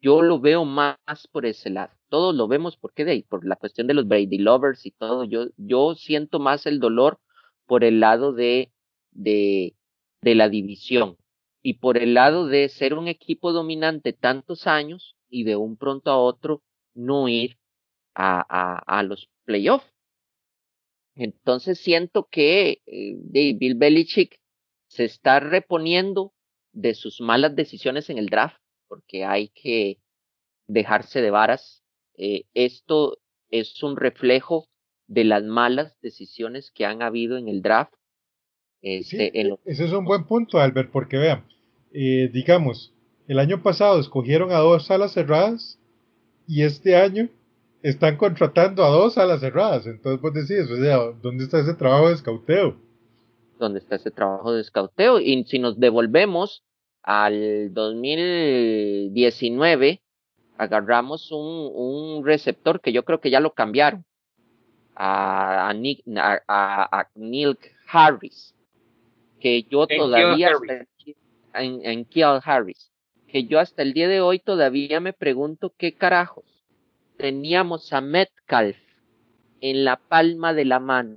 [0.00, 0.96] Yo lo veo más
[1.30, 1.92] por ese lado.
[2.08, 5.24] Todos lo vemos porque de ahí, por la cuestión de los Brady lovers y todo.
[5.24, 7.20] Yo, yo siento más el dolor
[7.66, 8.72] por el lado de,
[9.12, 9.76] de,
[10.22, 11.16] de la división
[11.62, 16.10] y por el lado de ser un equipo dominante tantos años y de un pronto
[16.10, 16.62] a otro
[16.94, 17.58] no ir
[18.14, 19.86] a, a, los playoffs.
[21.14, 23.16] Entonces siento que eh,
[23.54, 24.40] Bill Belichick
[24.88, 26.32] se está reponiendo
[26.72, 28.60] de sus malas decisiones en el draft,
[28.90, 29.98] porque hay que
[30.66, 31.82] dejarse de varas.
[32.18, 33.18] Eh, esto
[33.48, 34.68] es un reflejo
[35.06, 37.94] de las malas decisiones que han habido en el draft.
[38.82, 39.30] Este,
[39.64, 41.46] Ese es un buen punto, Albert, porque vean,
[41.92, 42.92] eh, digamos,
[43.28, 45.78] el año pasado escogieron a dos salas cerradas
[46.48, 47.28] y este año
[47.82, 49.86] están contratando a dos salas cerradas.
[49.86, 52.76] Entonces vos decís, o sea, ¿dónde está ese trabajo de escauteo?
[53.58, 55.20] ¿Dónde está ese trabajo de escauteo?
[55.20, 56.64] Y si nos devolvemos
[57.02, 60.02] al 2019
[60.58, 64.04] agarramos un, un receptor que yo creo que ya lo cambiaron
[64.94, 67.58] a, a, Nick, a, a, Neil
[67.90, 68.54] Harris,
[69.40, 70.50] que yo todavía
[71.54, 72.92] en, en Kiel Harris,
[73.26, 76.44] que yo hasta el día de hoy todavía me pregunto qué carajos
[77.16, 78.76] teníamos a Metcalf
[79.60, 81.16] en la palma de la mano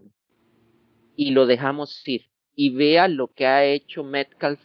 [1.16, 2.26] y lo dejamos ir.
[2.56, 4.60] Y vea lo que ha hecho Metcalf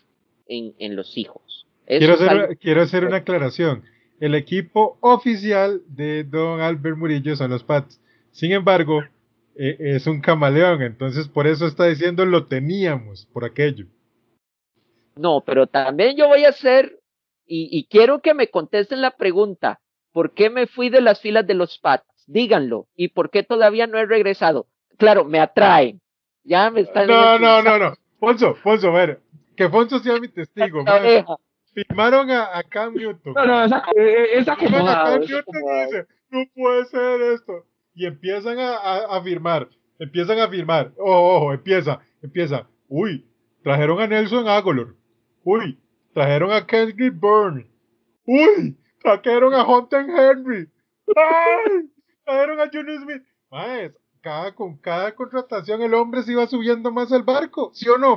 [0.49, 1.67] en, en los hijos.
[1.87, 3.85] quiero hacer, quiero hacer una aclaración.
[4.21, 8.01] El equipo oficial de Don Albert Murillo son los Pats.
[8.33, 9.03] Sin embargo,
[9.55, 13.87] e, es un camaleón, entonces por eso está diciendo lo teníamos, por aquello.
[15.17, 16.99] No, pero también yo voy a hacer,
[17.47, 19.81] y, y quiero que me contesten la pregunta,
[20.13, 22.05] ¿por qué me fui de las filas de los Pats?
[22.27, 24.67] Díganlo, ¿y por qué todavía no he regresado?
[24.97, 26.01] Claro, me atraen.
[26.45, 27.07] Ya me están.
[27.07, 27.95] No, no, no, no.
[28.19, 29.21] Fonso, Fonso, a ver,
[29.59, 30.85] que Fonso sea mi testigo.
[31.75, 33.35] Firmaron a, Cam Newton.
[33.35, 33.85] No, no, esa,
[34.33, 37.67] esa a Cam Newton y dice, no puede ser esto.
[37.93, 40.93] Y empiezan a, a, firmar, empiezan a firmar.
[40.97, 42.69] Ojo, ojo, empieza, empieza.
[42.87, 43.27] Uy,
[43.65, 44.95] trajeron a Nelson Aguilar.
[45.43, 45.77] Uy,
[46.15, 47.67] trajeron a Kendrick Byrne.
[48.27, 50.69] Uy, trajeron a Hunter Henry.
[51.17, 51.91] ¡Ay!
[52.25, 53.23] Trajeron a Johnny Smith.
[53.51, 57.73] Maes, cada, con cada contratación el hombre se iba subiendo más al barco.
[57.75, 58.17] ¿Sí o no,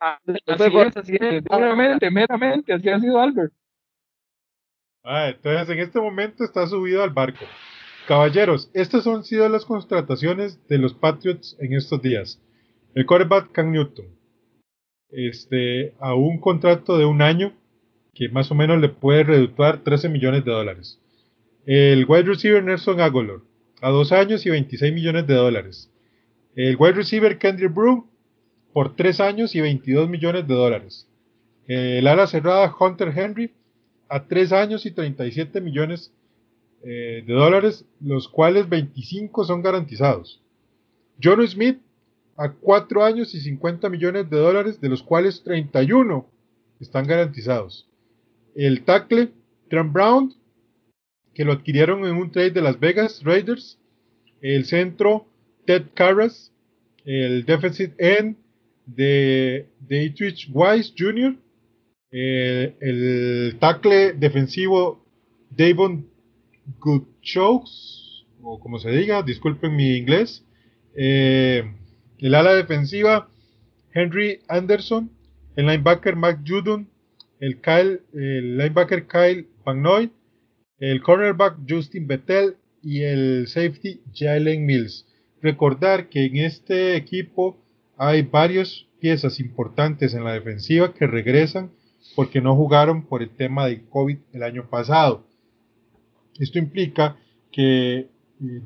[0.00, 3.52] Ah, así es, meramente, meramente, así ha sido Albert.
[5.02, 7.44] Ah, entonces en este momento está subido al barco.
[8.06, 12.40] Caballeros, estas han sido las contrataciones de los Patriots en estos días.
[12.94, 14.06] El quarterback Cam Newton,
[15.10, 17.52] este, a un contrato de un año
[18.14, 21.00] que más o menos le puede reducir 13 millones de dólares.
[21.66, 23.40] El wide receiver Nelson Aguilar,
[23.80, 25.90] a dos años y 26 millones de dólares.
[26.56, 28.08] El wide receiver Kendrick Brew,
[28.72, 31.08] por 3 años y 22 millones de dólares.
[31.66, 33.52] El ala cerrada Hunter Henry
[34.08, 36.12] a 3 años y 37 millones
[36.82, 40.42] eh, de dólares, los cuales 25 son garantizados.
[41.22, 41.80] John Smith
[42.36, 46.26] a 4 años y 50 millones de dólares, de los cuales 31
[46.80, 47.88] están garantizados.
[48.54, 49.32] El tackle
[49.68, 50.34] Trent Brown,
[51.34, 53.78] que lo adquirieron en un trade de Las Vegas Raiders.
[54.40, 55.26] El centro
[55.66, 56.52] Ted Carras,
[57.04, 58.36] el defensive end
[58.96, 61.36] de Dietrich Weiss Jr.,
[62.10, 65.04] eh, el tackle defensivo
[65.50, 66.08] Davon
[66.78, 70.44] Goodchokes, o como se diga, disculpen mi inglés,
[70.96, 71.64] eh,
[72.18, 73.28] el ala defensiva
[73.92, 75.10] Henry Anderson,
[75.56, 76.88] el linebacker Mac Judon,
[77.40, 77.60] el,
[78.14, 80.10] el linebacker Kyle Van Noy,
[80.78, 85.06] el cornerback Justin Bettel y el safety Jalen Mills.
[85.42, 87.58] Recordar que en este equipo
[87.98, 91.72] hay varias piezas importantes en la defensiva que regresan
[92.14, 95.26] porque no jugaron por el tema del COVID el año pasado.
[96.38, 97.16] Esto implica
[97.50, 98.08] que eh,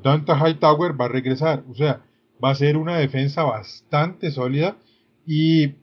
[0.03, 2.05] Dante Hightower va a regresar, o sea,
[2.43, 4.77] va a ser una defensa bastante sólida
[5.25, 5.73] y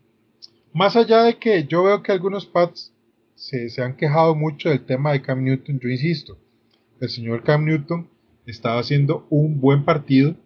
[0.72, 2.92] más allá de que yo veo que algunos pads
[3.34, 6.38] se, se han quejado mucho del tema de Cam Newton, yo insisto,
[7.00, 8.08] el señor Cam Newton
[8.46, 10.36] estaba haciendo un buen partido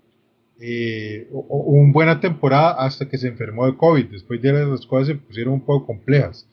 [0.61, 4.07] eh, una buena temporada hasta que se enfermó de COVID.
[4.07, 6.49] Después de las cosas se pusieron un poco complejas.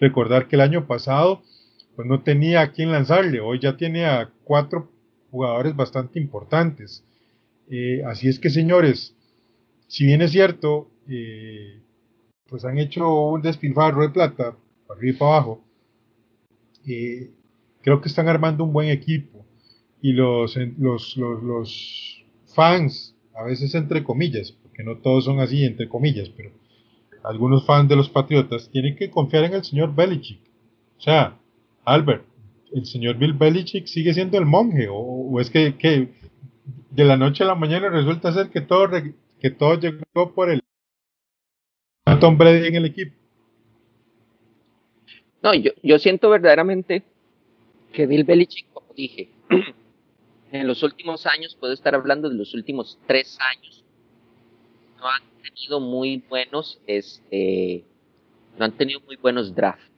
[0.00, 1.42] Recordar que el año pasado
[1.94, 3.40] pues no tenía a quién lanzarle.
[3.40, 4.90] Hoy ya tiene a cuatro
[5.30, 7.04] jugadores bastante importantes.
[7.70, 9.14] Eh, así es que señores,
[9.86, 11.80] si bien es cierto, eh,
[12.48, 15.64] pues han hecho un despilfarro de plata, para arriba y para abajo,
[17.82, 19.46] creo que están armando un buen equipo.
[20.00, 25.64] Y los, los, los, los fans a veces entre comillas, porque no todos son así
[25.64, 26.50] entre comillas, pero
[27.24, 30.40] algunos fans de los Patriotas tienen que confiar en el señor Belichick.
[30.98, 31.38] O sea,
[31.84, 32.24] Albert,
[32.72, 35.74] el señor Bill Belichick sigue siendo el monje, o, es que,
[36.90, 38.88] de la noche a la mañana resulta ser que todo,
[39.40, 40.62] que todo llegó por el
[42.20, 43.14] Tom Brady en el equipo.
[45.42, 47.02] No, yo, yo siento verdaderamente
[47.92, 49.28] que Bill Belichick, como dije,
[50.52, 53.84] en los últimos años, puedo estar hablando de los últimos tres años,
[54.98, 57.84] no han tenido muy buenos, este,
[58.58, 59.90] no han tenido muy buenos drafts.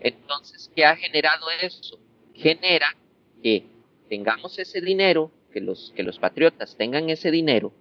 [0.00, 1.98] Entonces, ¿qué ha generado eso?
[2.34, 2.96] Genera
[3.42, 3.64] que
[4.08, 7.72] tengamos ese dinero, que los, que los patriotas tengan ese dinero,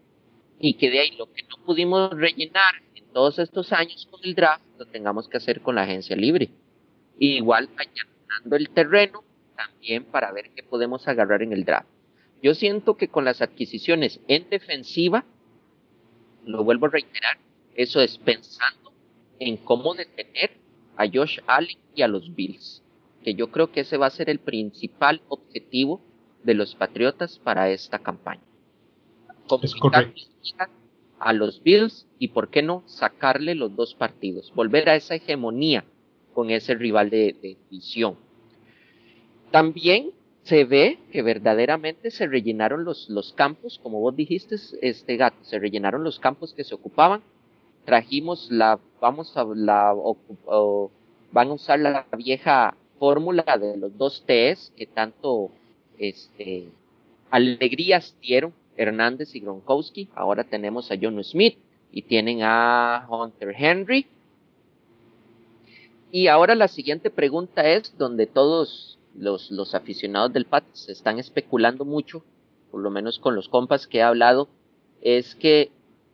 [0.60, 4.34] y que de ahí lo que no pudimos rellenar en todos estos años con el
[4.34, 6.50] draft, lo tengamos que hacer con la agencia libre.
[7.20, 9.24] igual allanando el terreno
[9.66, 11.88] también para ver qué podemos agarrar en el draft.
[12.42, 15.26] Yo siento que con las adquisiciones en defensiva
[16.46, 17.38] lo vuelvo a reiterar,
[17.76, 18.92] eso es pensando
[19.40, 20.52] en cómo detener
[20.98, 22.84] a Josh Allen y a los Bills,
[23.24, 26.02] que yo creo que ese va a ser el principal objetivo
[26.44, 28.42] de los Patriotas para esta campaña.
[29.80, 30.22] Correcto.
[31.20, 35.84] A los Bills y por qué no sacarle los dos partidos, volver a esa hegemonía
[36.34, 38.18] con ese rival de, de división.
[39.52, 40.12] También
[40.44, 45.60] se ve que verdaderamente se rellenaron los, los campos, como vos dijiste, este gato, se
[45.60, 47.22] rellenaron los campos que se ocupaban.
[47.86, 49.94] Trajimos la, vamos a la,
[51.32, 55.52] van a usar la vieja fórmula de los dos T's que tanto
[55.98, 56.70] este,
[57.30, 60.10] alegrías dieron Hernández y Gronkowski.
[60.16, 61.58] Ahora tenemos a John Smith
[61.92, 64.08] y tienen a Hunter Henry.
[66.12, 71.20] Y ahora la siguiente pregunta es donde todos los, los aficionados del PAT se están
[71.20, 72.24] especulando mucho,
[72.72, 74.48] por lo menos con los compas que he hablado,
[75.02, 75.72] es que,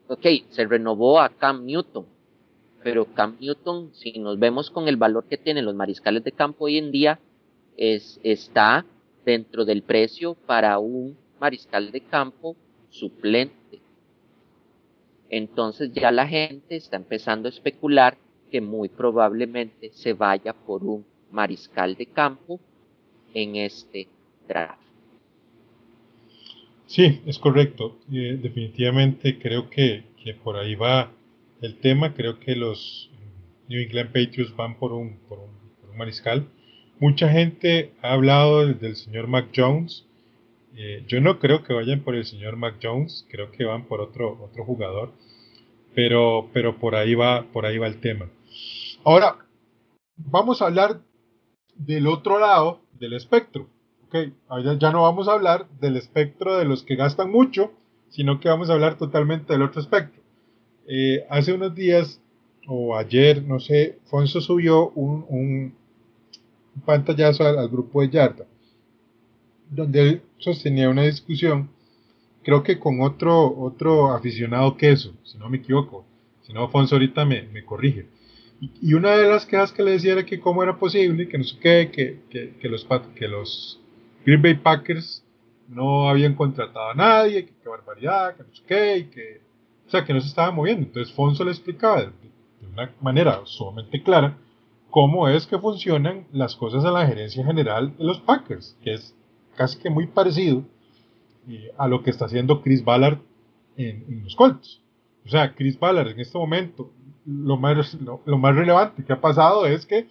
[0.07, 2.05] ok, se renovó a Cam Newton,
[2.83, 6.65] pero Cam Newton, si nos vemos con el valor que tienen los mariscales de campo
[6.65, 7.19] hoy en día,
[7.75, 8.85] es, está
[9.25, 12.55] dentro del precio para un mariscal de campo
[12.89, 13.81] suplente.
[15.29, 18.17] Entonces ya la gente está empezando a especular
[18.49, 22.59] que muy probablemente se vaya por un mariscal de campo
[23.37, 24.07] en este
[24.47, 24.81] draft.
[26.87, 27.99] Sí, es correcto.
[28.11, 30.05] Eh, definitivamente creo que,
[30.43, 31.11] por ahí va
[31.61, 32.13] el tema.
[32.13, 33.11] Creo que los
[33.69, 36.47] New England Patriots van por un, por un, mariscal.
[36.99, 40.05] Mucha gente ha hablado del, señor Mac Jones.
[40.75, 43.99] Eh, yo no creo que vayan por el señor Mac Jones, creo que van por
[43.99, 45.11] otro, otro jugador.
[45.95, 48.29] Pero, pero por ahí va, por ahí va el tema.
[49.03, 49.37] Ahora,
[50.15, 51.01] vamos a hablar
[51.75, 53.67] del otro lado del espectro.
[54.07, 54.15] Ok,
[54.79, 57.71] ya no vamos a hablar del espectro de los que gastan mucho,
[58.09, 60.21] sino que vamos a hablar totalmente del otro espectro.
[60.87, 62.21] Eh, hace unos días,
[62.67, 65.75] o ayer, no sé, Fonso subió un, un,
[66.85, 68.45] pantallazo al, grupo de Yarda,
[69.69, 71.69] donde él sostenía una discusión,
[72.43, 76.05] creo que con otro, otro aficionado queso, si no me equivoco,
[76.43, 78.07] si no, Fonso ahorita me, me corrige
[78.59, 81.43] y una de las quejas que le decía era que cómo era posible, que no
[81.43, 83.79] sé qué, que, que, los, que los
[84.25, 85.23] Green Bay Packers
[85.67, 89.41] no habían contratado a nadie, que qué barbaridad, que no sé qué, que,
[89.85, 90.87] o sea, que no se estaba moviendo.
[90.87, 92.11] Entonces Fonso le explicaba de,
[92.71, 94.37] una manera sumamente clara
[94.89, 99.15] cómo es que funcionan las cosas en la gerencia general de los Packers, que es
[99.55, 100.63] casi que muy parecido
[101.47, 103.19] eh, a lo que está haciendo Chris Ballard
[103.75, 104.81] en, en los Colts.
[105.25, 106.91] O sea, Chris Ballard en este momento
[107.27, 110.07] lo más, lo, más relevante que ha pasado es que eh,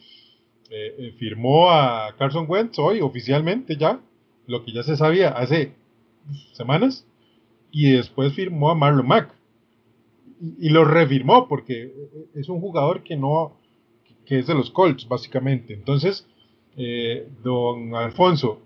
[0.71, 4.01] eh, firmó a Carson Wentz hoy oficialmente ya,
[4.47, 5.73] lo que ya se sabía hace
[6.53, 7.07] semanas,
[7.71, 9.35] y después firmó a Marlon Mack.
[10.61, 13.57] Y, lo refirmó porque eh, es un jugador que no,
[14.27, 15.73] que es de los Colts, básicamente.
[15.73, 16.27] Entonces,
[17.43, 18.61] don Alfonso,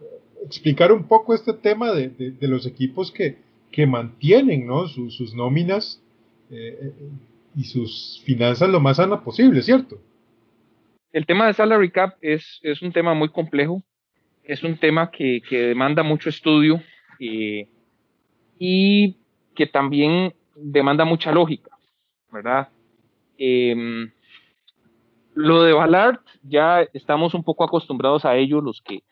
[0.45, 3.37] explicar un poco este tema de, de, los equipos que,
[3.71, 4.89] que mantienen ¿no?
[4.89, 6.03] sus nóminas
[7.57, 9.99] y sus finanzas lo más sana posible, ¿cierto?
[11.13, 13.83] El tema de salary cap es, es un tema muy complejo,
[14.45, 16.83] es un tema que, que demanda mucho estudio
[17.19, 17.69] eh,
[18.59, 19.17] y
[19.55, 21.71] que también demanda mucha lógica,
[22.31, 22.69] ¿verdad?
[23.39, 24.11] Em,
[25.35, 29.03] lo de Ballard ya estamos un poco acostumbrados a ello, los que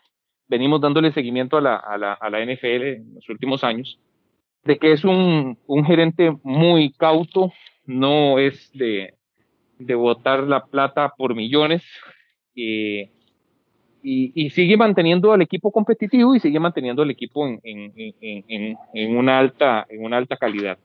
[0.48, 3.98] venimos dándole seguimiento a la, a la, a la NFL en los últimos años,
[4.64, 7.52] de que es un, un gerente muy cauto,
[7.88, 9.14] no es de,
[9.78, 11.82] de botar la plata por millones
[12.54, 13.10] y,
[14.02, 19.16] y, sigue manteniendo al equipo competitivo y sigue manteniendo al equipo en, en, en, en,
[19.16, 20.78] una alta, en una alta calidad.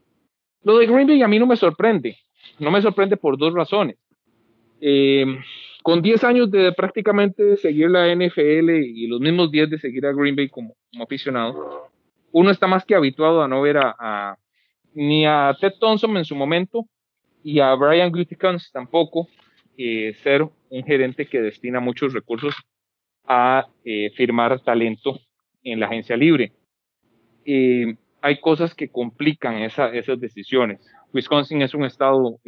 [0.64, 2.18] Lo de Green Bay a mí no me sorprende,
[2.60, 3.98] no me sorprende por dos razones.
[4.80, 5.26] Eh,
[5.82, 10.14] con 10 años de prácticamente seguir la NFL y los mismos 10 de seguir a
[10.14, 11.90] Green Bay como, como aficionado,
[12.32, 14.38] uno está más que habituado a no ver a, a,
[14.94, 16.88] ni a Ted Thompson en su momento,
[17.44, 19.28] y a Brian Gutekunst tampoco
[19.78, 22.56] eh, ser un gerente que destina muchos recursos
[23.26, 25.20] a eh, firmar talento
[25.64, 26.54] en la agencia libre.
[27.46, 30.80] Eh, hay cosas que complican esa, esas decisiones.
[31.14, 32.40] Wisconsin es un estado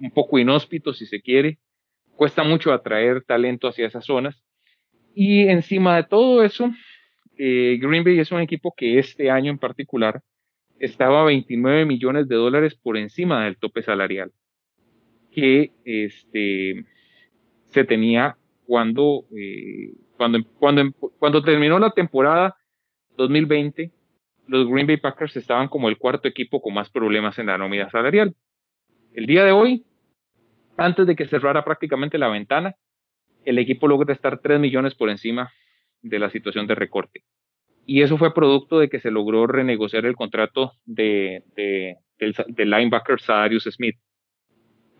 [0.00, 1.58] un poco inhóspito, si se quiere.
[2.16, 4.40] Cuesta mucho atraer talento hacia esas zonas.
[5.14, 6.70] Y encima de todo eso,
[7.36, 10.22] Green Bay es un equipo que este año en particular
[10.78, 14.32] estaba 29 millones de dólares por encima del tope salarial
[15.30, 16.84] que este,
[17.70, 22.56] se tenía cuando, eh, cuando, cuando, cuando terminó la temporada
[23.16, 23.90] 2020
[24.46, 27.88] los Green Bay Packers estaban como el cuarto equipo con más problemas en la nómina
[27.90, 28.34] salarial.
[29.14, 29.84] El día de hoy,
[30.76, 32.74] antes de que cerrara prácticamente la ventana,
[33.44, 35.52] el equipo logra estar 3 millones por encima
[36.02, 37.22] de la situación de recorte.
[37.86, 43.64] Y eso fue producto de que se logró renegociar el contrato de, del, linebacker Sadarius
[43.64, 43.96] Smith.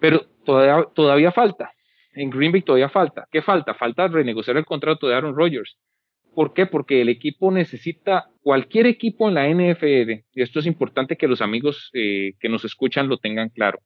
[0.01, 1.73] Pero todavía, todavía falta.
[2.13, 3.27] En Green Bay todavía falta.
[3.31, 3.75] ¿Qué falta?
[3.75, 5.79] Falta renegociar el contrato de Aaron Rodgers.
[6.35, 6.67] ¿Por qué?
[6.67, 11.41] Porque el equipo necesita, cualquier equipo en la NFL, y esto es importante que los
[11.41, 13.79] amigos eh, que nos escuchan lo tengan claro,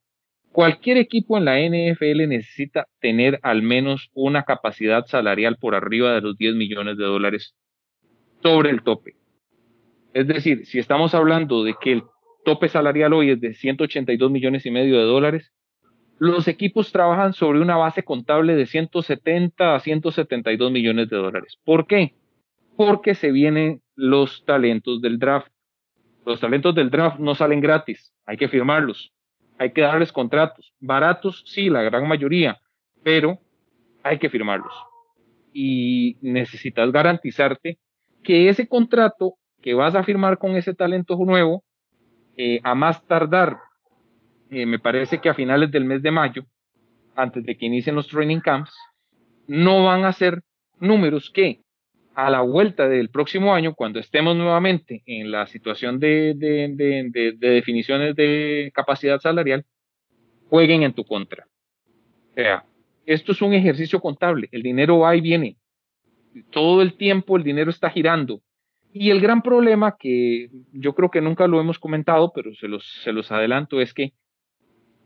[0.51, 6.23] cualquier equipo en la NFL necesita tener al menos una capacidad salarial por arriba de
[6.23, 7.55] los 10 millones de dólares
[8.43, 9.17] sobre el tope.
[10.15, 12.03] Es decir, si estamos hablando de que el
[12.45, 15.53] tope salarial hoy es de 182 millones y medio de dólares,
[16.19, 21.59] los equipos trabajan sobre una base contable de 170 a 172 millones de dólares.
[21.65, 22.15] ¿Por qué?
[22.77, 25.53] Porque se vienen los talentos del draft.
[26.27, 29.13] Los talentos del draft no salen gratis, hay que firmarlos,
[29.59, 30.75] hay que darles contratos.
[30.81, 32.59] Baratos, sí, la gran mayoría,
[33.03, 33.39] pero
[34.03, 34.75] hay que firmarlos.
[35.53, 37.79] Y necesitas garantizarte
[38.23, 41.65] que ese contrato que vas a firmar con ese talento nuevo,
[42.37, 43.59] eh, a más tardar
[44.51, 46.45] eh, me parece que a finales del mes de mayo,
[47.15, 48.73] antes de que inicien los training camps,
[49.47, 50.43] no van a ser
[50.81, 51.61] números que
[52.15, 56.35] a la vuelta del próximo año, cuando estemos nuevamente en la situación de,
[57.39, 59.65] definiciones de capacidad salarial,
[60.49, 61.47] jueguen en tu contra.
[62.33, 62.65] O sea,
[63.07, 65.57] esto es un ejercicio contable, el dinero va y viene,
[66.51, 68.41] todo el tiempo el dinero está girando.
[68.93, 73.33] Y el gran problema que yo creo que nunca lo hemos comentado, pero se los,
[73.33, 74.13] adelanto, es que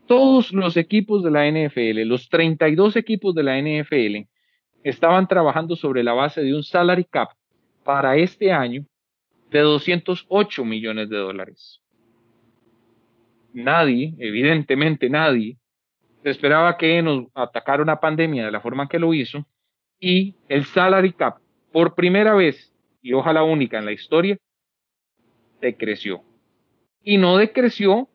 [0.07, 4.27] todos los equipos de la NFL, los 32 equipos de la NFL,
[4.83, 7.29] estaban trabajando sobre la base de un salary cap
[7.83, 8.85] para este año
[9.49, 11.81] de 208 millones de dólares.
[13.53, 15.57] Nadie, evidentemente nadie,
[16.23, 19.45] esperaba que nos atacara una pandemia de la forma que lo hizo
[20.03, 21.37] y el salary cap,
[21.71, 24.37] por primera vez y ojalá única en la historia,
[25.61, 26.21] decreció.
[27.01, 28.09] Y no decreció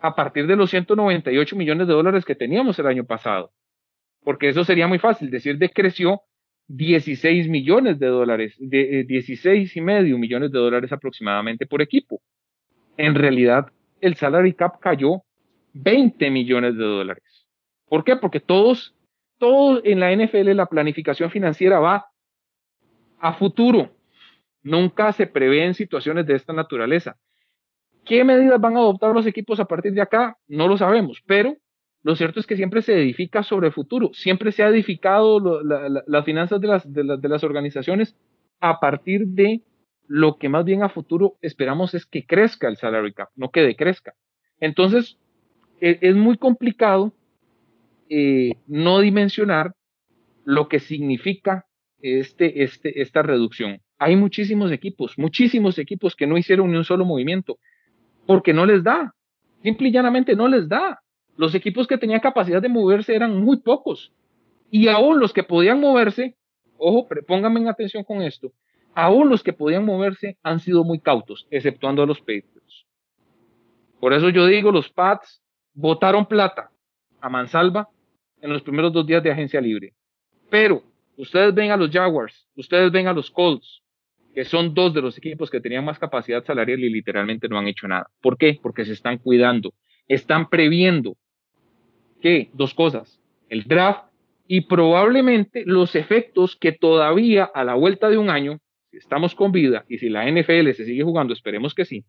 [0.00, 3.52] a partir de los 198 millones de dólares que teníamos el año pasado.
[4.24, 6.22] Porque eso sería muy fácil, decir decreció
[6.66, 12.20] 16 millones de dólares, de 16 eh, y medio millones de dólares aproximadamente por equipo.
[12.96, 13.70] En realidad,
[14.00, 15.22] el salary cap cayó
[15.74, 17.46] 20 millones de dólares.
[17.88, 18.16] ¿Por qué?
[18.16, 18.96] Porque todos,
[19.38, 22.06] todos en la NFL la planificación financiera va
[23.18, 23.90] a futuro.
[24.62, 27.16] Nunca se prevén situaciones de esta naturaleza.
[28.04, 30.36] ¿Qué medidas van a adoptar los equipos a partir de acá?
[30.46, 31.56] No lo sabemos, pero
[32.02, 36.24] lo cierto es que siempre se edifica sobre el futuro, siempre se ha edificado las
[36.26, 38.14] finanzas de las, de, las organizaciones
[38.60, 39.62] a partir de
[40.06, 43.62] lo que más bien a futuro esperamos es que crezca el salary cap, no que
[43.62, 44.12] decrezca.
[44.60, 45.18] Entonces,
[45.80, 47.14] e, es, muy complicado
[48.16, 49.74] eh, no dimensionar
[50.44, 51.66] lo que significa
[52.00, 53.80] este, este, esta reducción.
[53.98, 57.58] Hay muchísimos equipos, muchísimos equipos que no hicieron ni un solo movimiento
[58.24, 59.12] porque no les da.
[59.64, 61.00] Simple y llanamente no les da.
[61.36, 64.12] Los equipos que tenían capacidad de moverse eran muy pocos.
[64.70, 66.36] Y aún los que podían moverse,
[66.76, 68.52] ojo, pónganme en atención con esto,
[68.94, 72.86] aún los que podían moverse han sido muy cautos, exceptuando a los Patriots.
[73.98, 75.42] Por eso yo digo, los Pats
[75.72, 76.70] votaron plata
[77.20, 77.88] a mansalva
[78.44, 79.94] en los primeros dos días de agencia libre.
[80.50, 80.82] Pero
[81.16, 83.82] ustedes ven a los Jaguars, ustedes ven a los Colts,
[84.34, 87.68] que son dos de los equipos que tenían más capacidad salarial y literalmente no han
[87.68, 88.06] hecho nada.
[88.20, 88.60] ¿Por qué?
[88.62, 89.72] Porque se están cuidando,
[90.08, 91.16] están previendo
[92.20, 93.18] que dos cosas,
[93.48, 94.10] el draft
[94.46, 98.58] y probablemente los efectos que todavía a la vuelta de un año,
[98.90, 102.04] si estamos con vida y si la NFL se sigue jugando, esperemos que sí,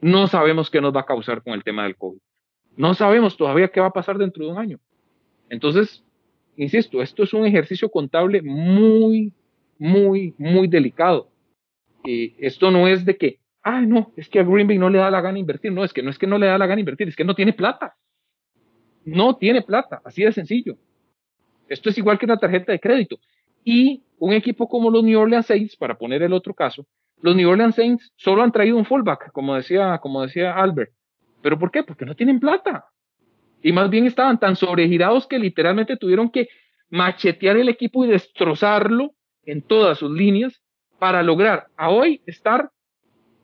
[0.00, 2.18] no sabemos qué nos va a causar con el tema del COVID.
[2.76, 4.80] No sabemos todavía qué va a pasar dentro de un año.
[5.54, 6.04] Entonces,
[6.56, 9.32] insisto, esto es un ejercicio contable muy,
[9.78, 11.30] muy, muy delicado.
[12.04, 15.10] esto no es de que, ah, no, es que a Green Bay no le da
[15.10, 15.72] la gana invertir.
[15.72, 17.34] No, es que no es que no le da la gana invertir, es que no
[17.34, 17.96] tiene plata.
[19.04, 20.76] No tiene plata, así de sencillo.
[21.68, 23.18] Esto es igual que una tarjeta de crédito.
[23.62, 26.84] Y un equipo como los New Orleans Saints, para poner el otro caso,
[27.20, 30.92] los New Orleans Saints solo han traído un fullback, como decía, como decía Albert.
[31.42, 31.84] ¿Pero por qué?
[31.84, 32.86] Porque no tienen plata.
[33.64, 36.50] Y más bien estaban tan sobregirados que literalmente tuvieron que
[36.90, 39.14] machetear el equipo y destrozarlo
[39.46, 40.62] en todas sus líneas
[40.98, 42.70] para lograr a hoy estar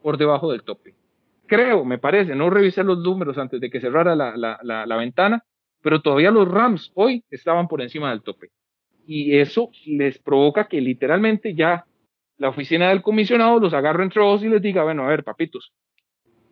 [0.02, 0.94] por debajo del tope.
[1.46, 5.42] Creo, me parece, no revisé los números antes de que cerrara la, la, ventana,
[5.80, 8.50] pero todavía los Rams hoy estaban por encima del tope.
[9.06, 11.86] Y eso les provoca que literalmente ya
[12.36, 15.72] la oficina del comisionado los agarre entre dos y les diga, bueno, a ver, papitos,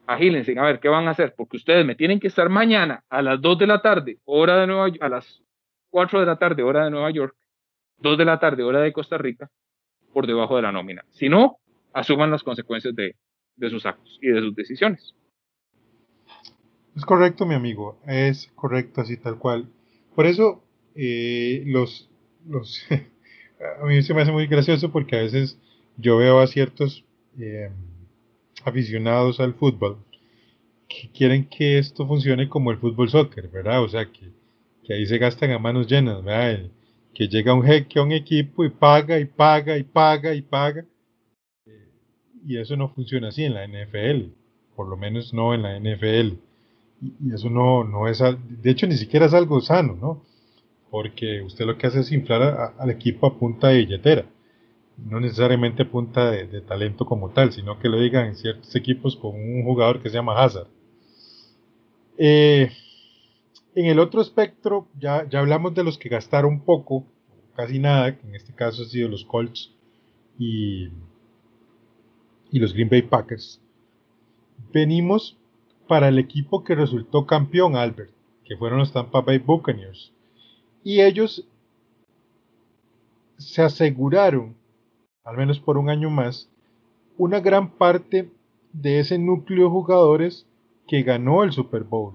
[0.09, 1.35] agílense, a ver, ¿qué van a hacer?
[1.37, 4.67] Porque ustedes me tienen que estar mañana a las 2 de la tarde, hora de
[4.67, 5.43] Nueva York, a las
[5.91, 7.37] 4 de la tarde, hora de Nueva York,
[7.99, 9.51] 2 de la tarde, hora de Costa Rica,
[10.15, 11.05] por debajo de la nómina.
[11.11, 11.59] Si no,
[11.93, 13.17] asuman las consecuencias de,
[13.57, 15.15] de sus actos y de sus decisiones.
[16.97, 19.69] Es correcto, mi amigo, es correcto así tal cual.
[20.15, 22.11] Por eso, eh, los,
[22.49, 22.83] los
[23.83, 25.59] a mí se me hace muy gracioso porque a veces
[25.99, 27.05] yo veo a ciertos
[27.39, 27.71] eh,
[28.69, 29.99] aficionados al fútbol
[30.89, 33.83] que quieren que esto funcione como el fútbol soccer, ¿verdad?
[33.83, 34.33] O sea, que,
[34.93, 36.71] ahí se gastan a manos llenas, ¿verdad?
[37.15, 40.85] que llega un jeque a un equipo y paga y paga y paga y paga.
[42.47, 44.31] Y eso no funciona así en la NFL,
[44.77, 46.37] por lo menos no en la NFL.
[47.03, 50.23] Y, eso no, no es, de hecho ni siquiera es algo sano, ¿no?
[50.91, 54.25] Porque usted lo que hace es inflar al equipo a punta de billetera,
[55.07, 59.35] no necesariamente punta de, talento como tal, sino que lo digan en ciertos equipos con
[59.35, 60.69] un jugador que se llama Hazard.
[62.17, 62.71] Eh,
[63.75, 67.05] en el otro espectro, ya, ya hablamos de los que gastaron poco,
[67.55, 69.73] casi nada, que en este caso han sido los Colts
[70.39, 70.89] y,
[72.51, 73.61] y los Green Bay Packers.
[74.73, 75.37] Venimos
[75.87, 78.11] para el equipo que resultó campeón, Albert,
[78.45, 80.13] que fueron los Tampa Bay Buccaneers.
[80.83, 81.45] Y ellos
[83.39, 84.57] se aseguraron,
[85.29, 86.49] al menos por un año más,
[87.19, 88.31] una gran parte
[88.73, 90.47] de ese núcleo de jugadores
[90.87, 92.15] que ganó el Super Bowl.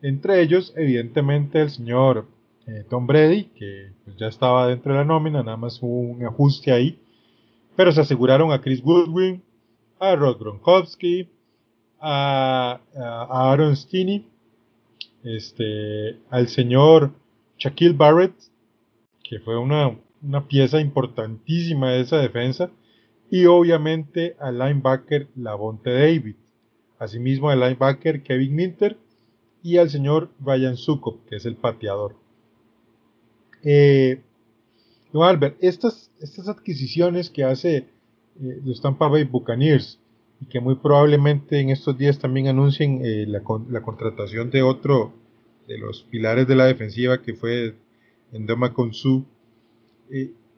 [0.00, 2.28] Entre ellos, evidentemente, el señor
[2.68, 6.24] eh, Tom Brady, que pues, ya estaba dentro de la nómina, nada más hubo un
[6.24, 7.00] ajuste ahí.
[7.74, 9.42] Pero se aseguraron a Chris Goodwin,
[9.98, 11.28] a Rod Gronkowski,
[12.00, 14.24] a, Aaron Stinney,
[15.24, 17.10] este, al señor
[17.58, 18.34] Shaquille Barrett,
[19.24, 22.70] que fue una, una pieza importantísima de esa defensa,
[23.30, 26.36] y obviamente al linebacker Lavonte David,
[26.98, 28.98] asimismo al linebacker Kevin Minter
[29.62, 32.16] y al señor Ryan Sukop, que es el pateador.
[33.62, 34.20] Eh,
[35.14, 37.86] Albert, estas, estas adquisiciones que hace eh,
[38.64, 39.98] los Tampa Bay Buccaneers
[40.40, 45.12] y que muy probablemente en estos días también anuncien eh, la, contratación de otro
[45.68, 47.76] de los pilares de la defensiva que fue
[48.32, 49.26] Endoma Konsu,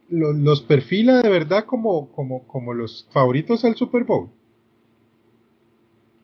[0.09, 4.31] los perfila de verdad como, como, como los favoritos al Super Bowl.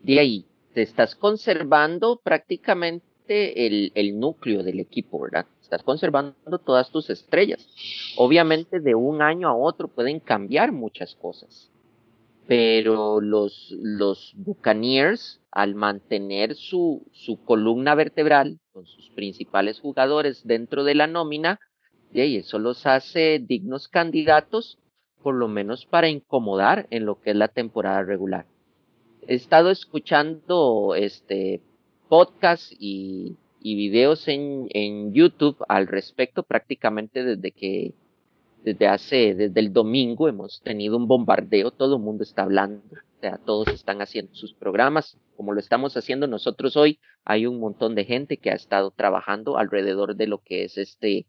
[0.02, 5.46] De ahí, te estás conservando prácticamente el, el núcleo del equipo, ¿verdad?
[5.62, 7.68] Estás conservando todas tus estrellas.
[8.16, 11.70] Obviamente de un año a otro pueden cambiar muchas cosas
[12.50, 20.82] pero los, los Buccaneers, al mantener su, su columna vertebral con sus principales jugadores dentro
[20.82, 21.60] de la nómina,
[22.12, 24.78] y eso los hace dignos candidatos,
[25.22, 28.46] por lo menos para incomodar en lo que es la temporada regular.
[29.26, 31.60] He estado escuchando este
[32.08, 37.94] podcast y, y videos en, en YouTube al respecto prácticamente desde que
[38.64, 43.20] desde hace, desde el domingo hemos tenido un bombardeo, todo el mundo está hablando, o
[43.20, 47.94] sea, todos están haciendo sus programas, como lo estamos haciendo nosotros hoy, hay un montón
[47.94, 51.26] de gente que ha estado trabajando alrededor de lo que es este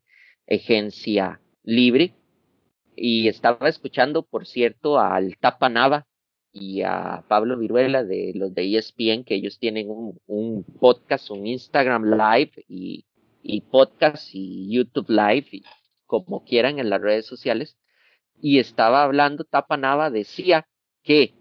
[0.56, 2.14] agencia libre.
[2.96, 6.08] Y estaba escuchando, por cierto, al Tapa Nava
[6.52, 12.04] y a Pablo Viruela de los de ESPN, que ellos tienen un, podcast, un Instagram
[12.06, 13.06] Live y,
[13.42, 15.64] y podcast y YouTube Live.
[16.06, 17.78] Como quieran en las redes sociales,
[18.42, 20.68] y estaba hablando, Tapanava decía
[21.04, 21.34] que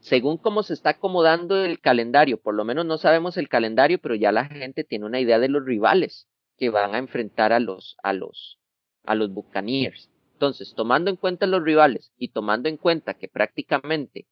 [0.00, 4.14] según cómo se está acomodando el calendario, por lo menos no sabemos el calendario, pero
[4.14, 6.29] ya la gente tiene una idea de los rivales
[6.60, 8.58] que van a enfrentar a los, a los,
[9.04, 10.10] a los Buccaneers.
[10.34, 14.26] Entonces, tomando en cuenta los rivales y tomando en cuenta que prácticamente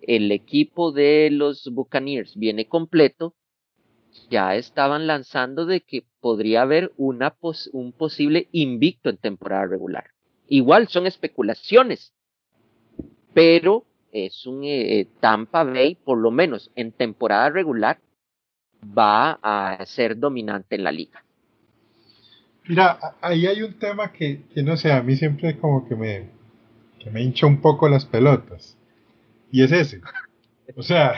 [0.00, 3.34] el equipo de los Buccaneers viene completo,
[4.30, 7.34] ya estaban lanzando de que podría haber una
[7.72, 10.04] un posible invicto en temporada regular.
[10.46, 12.14] Igual son especulaciones,
[13.34, 17.98] pero es un eh, Tampa Bay, por lo menos en temporada regular,
[18.82, 21.24] va a ser dominante en la liga.
[22.68, 26.30] Mira, ahí hay un tema que, que no sé, a mí siempre como que me,
[27.00, 28.76] que me hincha un poco las pelotas.
[29.50, 30.00] Y es ese.
[30.76, 31.14] O sea,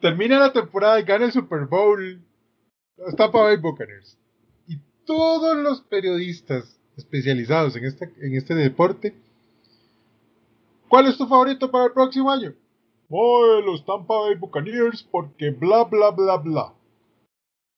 [0.00, 2.20] termina la temporada y gana el Super Bowl
[2.96, 4.18] los Tampa Bay Buccaneers.
[4.66, 9.14] Y todos los periodistas especializados en este, en este deporte,
[10.88, 12.54] ¿cuál es tu favorito para el próximo año?
[13.08, 16.74] Oh, los Tampa Bay Buccaneers porque bla bla bla bla.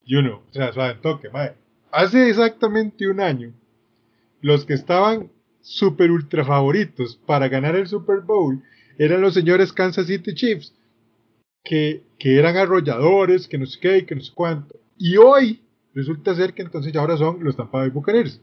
[0.04, 1.54] You know, o sea, suave toque, mae.
[1.90, 3.52] Hace exactamente un año,
[4.40, 5.30] los que estaban
[5.60, 8.62] super ultra favoritos para ganar el Super Bowl
[8.98, 10.74] eran los señores Kansas City Chiefs,
[11.64, 14.78] que, que eran arrolladores, que no sé qué, que no sé cuánto.
[14.98, 15.60] Y hoy
[15.94, 18.40] resulta ser que entonces ya ahora son los Tampa Bay Buccaneers.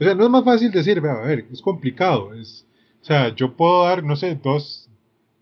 [0.00, 2.34] O sea, no es más fácil decir, a ver, es complicado.
[2.34, 2.66] Es,
[3.00, 4.88] o sea, yo puedo dar, no sé, dos,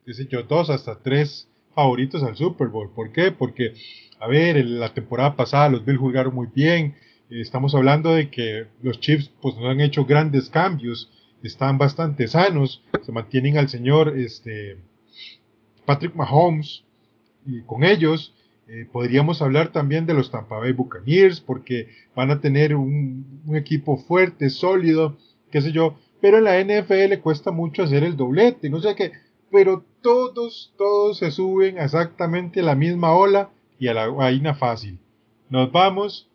[0.07, 2.91] sé yo, dos hasta tres favoritos al Super Bowl.
[2.91, 3.33] ¿Por qué?
[3.33, 3.75] Porque,
[4.21, 6.95] a ver, la temporada pasada los Bills jugaron muy bien.
[7.29, 11.11] Estamos hablando de que los Chiefs pues no han hecho grandes cambios,
[11.43, 14.79] están bastante sanos, se mantienen al señor este,
[15.85, 16.85] Patrick Mahomes
[17.45, 18.33] y con ellos
[18.69, 23.97] eh, podríamos hablar también de los Tampa Bay Buccaneers porque van a tener un, equipo
[23.97, 25.17] fuerte, sólido,
[25.51, 29.13] qué sé yo, pero en la NFL cuesta mucho hacer el doblete, no sé qué,
[29.51, 33.51] pero todos, todos se suben exactamente a la misma ola
[33.81, 34.99] y a la vaina fácil.
[35.49, 36.29] Nos vamos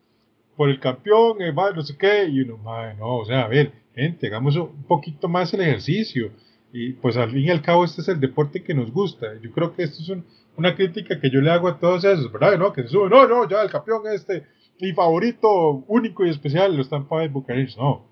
[0.62, 2.60] por el campeón, eh, no sé qué, y uno,
[3.00, 6.30] no, o sea, a ver, gente, hagamos un poquito más el ejercicio.
[6.72, 9.26] Y pues al fin y al cabo este es el deporte que nos gusta.
[9.42, 10.24] Yo creo que esto es
[10.56, 12.60] una crítica que yo le hago a todos esos, ¿verdad?
[12.60, 12.72] ¿No?
[12.74, 14.44] Que se suben, no, no, ya el campeón este,
[14.80, 17.76] mi favorito único y especial, los Tampa Bay Buccaneers.
[17.76, 18.06] No,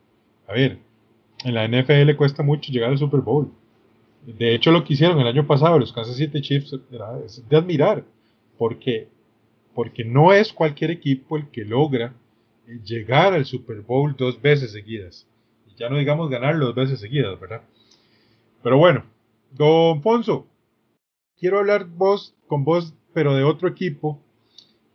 [0.48, 0.80] a ver,
[1.44, 3.52] en la NFL cuesta mucho llegar al Super Bowl.
[4.26, 6.76] De hecho, lo que hicieron el año pasado los Kansas City Chiefs
[7.48, 8.06] de admirar,
[8.58, 9.08] porque,
[9.76, 12.16] porque no es cualquier equipo el que logra
[12.84, 15.28] llegar al Super Bowl dos veces seguidas.
[15.78, 17.62] Ya no digamos ganar dos veces seguidas, ¿verdad?
[18.62, 19.06] Pero bueno,
[19.52, 20.46] don Fonso,
[21.40, 21.88] quiero hablar
[22.48, 24.20] con vos, pero de otro equipo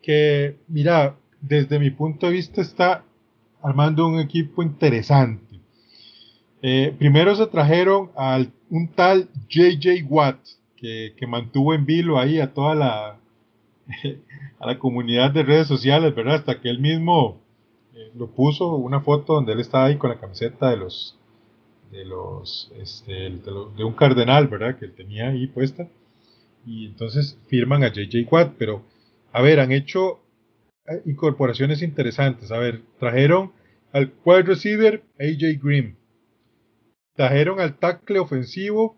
[0.02, 3.04] que, mira, desde mi punto de vista está
[3.62, 5.60] armando un equipo interesante.
[6.60, 10.38] Eh, primero se trajeron a un tal JJ Watt,
[10.76, 13.18] que, que, mantuvo en vilo ahí a toda la,
[14.60, 16.36] a la comunidad de redes sociales, ¿verdad?
[16.36, 17.43] Hasta que él mismo
[17.96, 21.16] eh, lo puso una foto donde él estaba ahí con la camiseta de los,
[21.92, 24.76] de los, este, de, un cardenal, ¿verdad?
[24.78, 25.88] Que él tenía ahí puesta.
[26.66, 28.82] Y entonces firman a JJ Watt, pero,
[29.32, 30.20] a ver, han hecho
[30.86, 32.50] eh, incorporaciones interesantes.
[32.50, 33.52] A ver, trajeron
[33.92, 35.96] al wide receiver AJ Green.
[37.14, 38.96] Trajeron al tackle ofensivo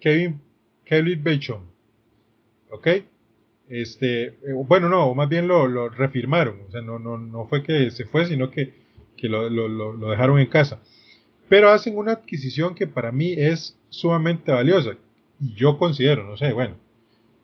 [0.00, 0.40] Kevin,
[0.86, 1.70] Kevin Bachon.
[2.70, 2.88] ¿Ok?
[3.68, 4.34] Este, eh,
[4.66, 8.50] bueno, no, más bien lo, lo, refirmaron, o sea, no, fue que se fue, sino
[8.50, 8.72] que,
[9.22, 10.80] lo, lo, dejaron en casa.
[11.48, 14.92] Pero hacen una adquisición que para mí es sumamente valiosa,
[15.40, 16.76] y yo considero, no sé, bueno,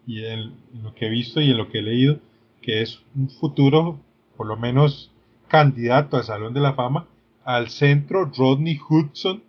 [0.07, 2.21] y en, lo que he visto y en lo que he leído,
[2.63, 4.01] que es un futuro,
[4.37, 5.13] por lo menos,
[5.49, 7.07] candidato al Salón de la Fama,
[7.45, 9.43] al centro Rodney Hudson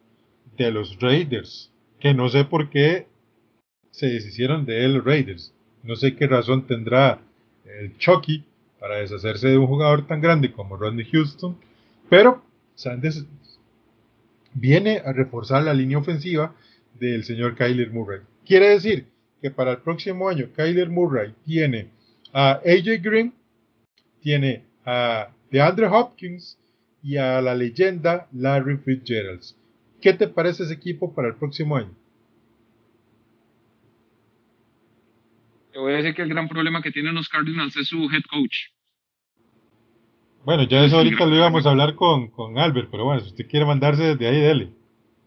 [0.58, 3.08] de los Raiders, que no sé por qué
[3.92, 5.55] se deshicieron de él Raiders.
[5.86, 7.20] No sé qué razón tendrá
[7.80, 8.44] el Chucky
[8.80, 11.58] para deshacerse de un jugador tan grande como Rodney Houston,
[12.10, 13.26] pero Sanders
[14.54, 16.56] viene a reforzar la línea ofensiva
[17.00, 18.22] del señor Kyler Murray.
[18.46, 19.06] Quiere decir
[19.42, 21.90] que para el próximo año Kyler Murray tiene
[22.34, 23.34] a AJ Green,
[24.22, 26.58] tiene a DeAndre Hopkins
[27.04, 29.44] y a la leyenda Larry Fitzgerald.
[30.02, 31.92] ¿Qué te parece ese equipo para el próximo año?
[35.76, 38.24] Te voy a decir que el gran problema que tienen los Cardinals es su head
[38.30, 38.68] coach.
[40.46, 43.46] Bueno, ya eso ahorita lo íbamos a hablar con, con Albert, pero bueno, si usted
[43.46, 44.70] quiere mandarse desde ahí, dele.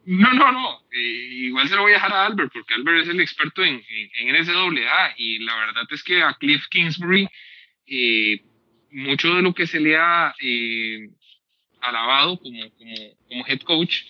[0.06, 0.80] No, no, no.
[0.90, 3.74] Eh, igual se lo voy a dejar a Albert, porque Albert es el experto en,
[3.74, 7.28] en, NCAA y la verdad es que a Cliff Kingsbury,
[7.86, 8.40] eh,
[8.90, 11.10] mucho de lo que se le ha eh,
[11.82, 12.94] alabado como, como,
[13.28, 14.04] como, head coach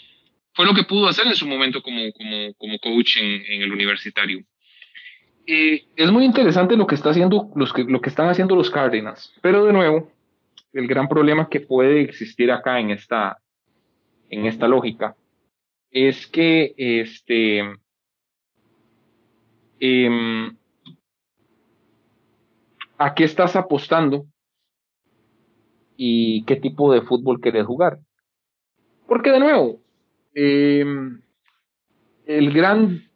[0.52, 3.72] fue lo que pudo hacer en su momento como, como, como coach en, en el
[3.72, 4.44] universitario.
[5.50, 7.08] Eh, es muy interesante lo que, están
[8.28, 10.12] haciendo los Cardinals, pero de nuevo,
[10.74, 13.40] el gran problema que puede existir acá en esta,
[14.68, 15.16] lógica
[15.90, 17.62] es que este,
[19.80, 20.50] eh,
[22.98, 24.26] a qué estás apostando
[25.96, 27.98] y qué tipo de fútbol querés jugar.
[29.06, 29.80] Porque de nuevo,
[30.34, 30.84] eh,
[32.26, 33.07] el gran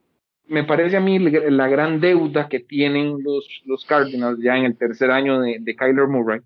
[0.46, 4.76] me parece a mí la gran deuda que tienen los, los Cardinals ya en el
[4.76, 6.40] tercer año de, de Kyler Murray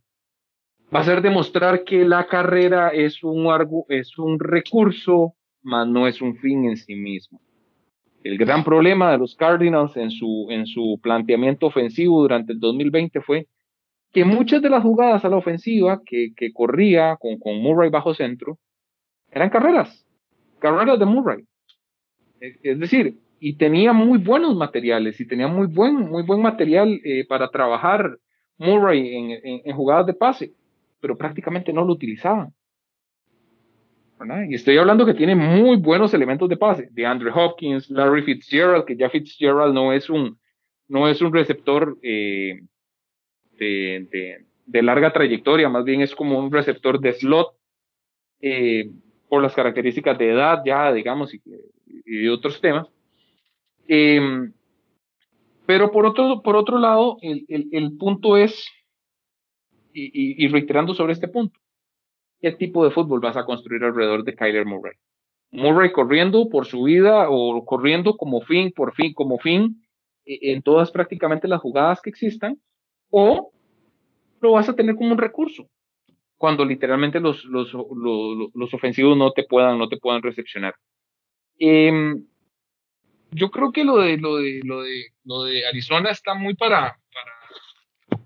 [0.94, 6.64] va a ser demostrar que la carrera es un, recurso, mas no es un fin
[6.64, 7.40] en sí mismo.
[8.22, 13.20] El gran problema de los Cardinals en su, en su planteamiento ofensivo durante el 2020
[13.20, 13.46] fue
[14.12, 18.14] que muchas de las jugadas a la ofensiva que, que corría con, con Murray bajo
[18.14, 18.58] centro
[19.30, 20.06] eran carreras,
[20.58, 21.44] carreras de Murray.
[22.40, 27.26] Es decir, y tenía muy buenos materiales y tenía muy buen, muy buen material eh,
[27.28, 28.18] para trabajar
[28.58, 30.52] Murray en, en, jugadas de pase,
[31.00, 32.52] pero prácticamente no lo utilizaban.
[34.48, 38.86] Y estoy hablando que tiene muy buenos elementos de pase, de Andrew Hopkins, Larry Fitzgerald,
[38.86, 40.38] que ya Fitzgerald no es un,
[40.88, 42.62] no es un receptor eh,
[43.58, 47.48] de, de, larga trayectoria, más bien es como un receptor de slot
[48.40, 48.90] eh,
[49.28, 51.42] por las características de edad ya, digamos, y,
[52.06, 52.88] y otros temas.
[53.88, 54.50] Eh,
[55.66, 58.70] pero por otro, por otro lado, el, el, el punto es,
[59.92, 61.58] y, y, reiterando sobre este punto,
[62.40, 64.94] ¿qué tipo de fútbol vas a construir alrededor de Kyler Murray?
[65.50, 69.82] Murray corriendo por su vida o corriendo como fin, por fin, como fin
[70.24, 72.60] e, en todas prácticamente las jugadas que existan,
[73.10, 73.50] o
[74.40, 75.68] lo vas a tener como un recurso
[76.36, 80.74] cuando literalmente los, los, los, los ofensivos no te puedan, no te puedan recepcionar.
[81.58, 81.90] Eh,
[83.36, 86.98] yo creo que lo de, lo de, lo de, lo de Arizona está muy para,
[87.12, 88.22] para,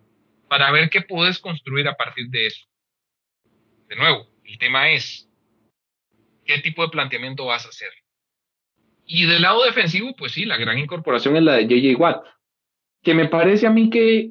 [0.49, 2.65] para ver qué puedes construir a partir de eso.
[3.89, 5.29] De nuevo, el tema es,
[6.45, 7.91] ¿qué tipo de planteamiento vas a hacer?
[9.05, 12.25] Y del lado defensivo, pues sí, la gran incorporación es la de JJ Watt,
[13.03, 14.31] que me parece a mí que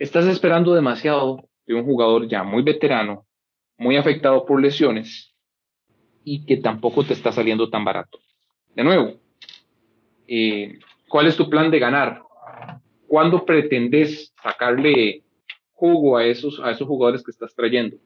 [0.00, 3.28] estás esperando demasiado de un jugador ya muy veterano,
[3.78, 5.36] muy afectado por lesiones
[6.24, 8.18] y que tampoco te está saliendo tan barato.
[8.74, 9.21] De nuevo,
[10.26, 12.22] eh, cuál es tu plan de ganar,
[13.06, 15.22] cuándo pretendes sacarle
[15.72, 17.96] jugo a esos, a esos jugadores que estás trayendo.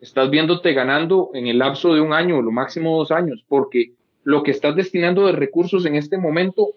[0.00, 3.92] Estás viéndote ganando en el lapso de un año, lo máximo dos años, porque
[4.24, 6.74] lo que estás destinando de recursos en este momento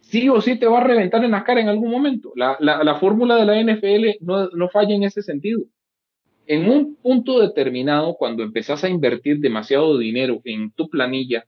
[0.00, 2.32] sí o sí te va a reventar en la cara en algún momento.
[2.34, 5.62] La, la, la fórmula de la NFL no, no, falla en ese sentido.
[6.46, 11.44] En un punto determinado, cuando empezás a invertir demasiado dinero en tu planilla,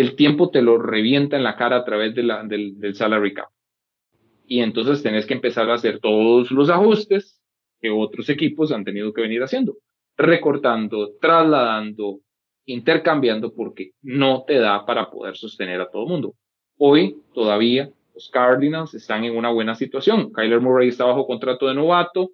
[0.00, 3.34] el tiempo te lo revienta en la cara a través de la, del, del salary
[3.34, 3.48] cap.
[4.46, 7.40] Y entonces tenés que empezar a hacer todos los ajustes
[7.80, 9.76] que otros equipos han tenido que venir haciendo,
[10.16, 12.20] recortando, trasladando,
[12.66, 16.34] intercambiando, porque no te da para poder sostener a todo el mundo.
[16.78, 20.32] Hoy todavía los Cardinals están en una buena situación.
[20.32, 22.30] Kyler Murray está bajo contrato de novato.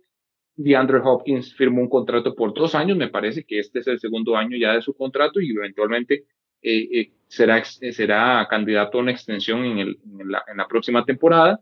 [0.54, 2.96] DeAndre Hopkins firmó un contrato por dos años.
[2.96, 6.24] Me parece que este es el segundo año ya de su contrato y eventualmente
[6.62, 11.60] eh, eh, será, eh, será candidato a una extensión en, el, en, la, próxima temporada.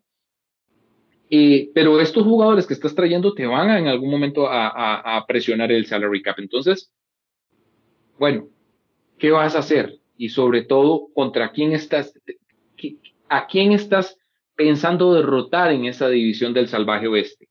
[1.74, 5.26] pero estos jugadores que estás trayendo te van a, en algún momento a, a, a,
[5.26, 6.38] presionar el salary cap.
[6.38, 6.92] Entonces,
[8.18, 8.48] bueno,
[9.18, 9.98] ¿qué vas a hacer?
[10.16, 12.14] Y sobre todo, ¿contra quién estás?
[13.28, 14.16] ¿A quién estás
[14.54, 17.48] pensando derrotar en esa división del salvaje oeste?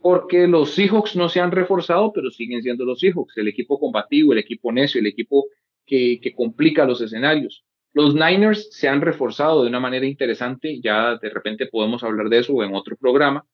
[0.00, 4.32] Porque los Seahawks no se han reforzado, pero siguen siendo los Seahawks, el equipo combativo,
[4.32, 5.46] el equipo necio, el equipo
[5.88, 7.64] que, complica los escenarios.
[7.92, 12.38] Los Niners se han reforzado de una manera interesante, ya de repente podemos hablar de
[12.38, 13.44] eso en otro programa,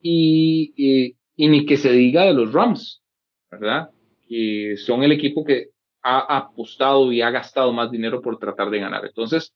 [0.00, 3.02] y, ni que se diga de los Rams,
[3.50, 3.90] ¿verdad?
[4.28, 5.70] Que son el equipo que
[6.02, 9.04] ha apostado y ha gastado más dinero por tratar de ganar.
[9.04, 9.52] Entonces,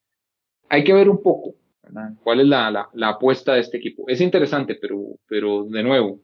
[0.69, 1.55] hay que ver un poco
[2.23, 4.05] cuál es la, apuesta de este equipo.
[4.09, 6.21] Es interesante, pero, pero de nuevo,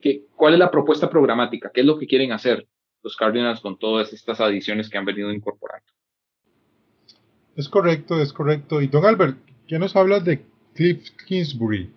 [0.00, 1.70] ¿qué, ¿cuál es la propuesta programática?
[1.72, 2.66] ¿Qué es lo que quieren hacer?
[3.04, 5.86] Los Cardinals con todas estas adiciones que han venido incorporando.
[7.54, 8.80] Es correcto, es correcto.
[8.80, 9.38] Y don Albert,
[9.68, 10.42] ¿qué nos hablas de
[10.74, 11.90] Cliff Kingsbury?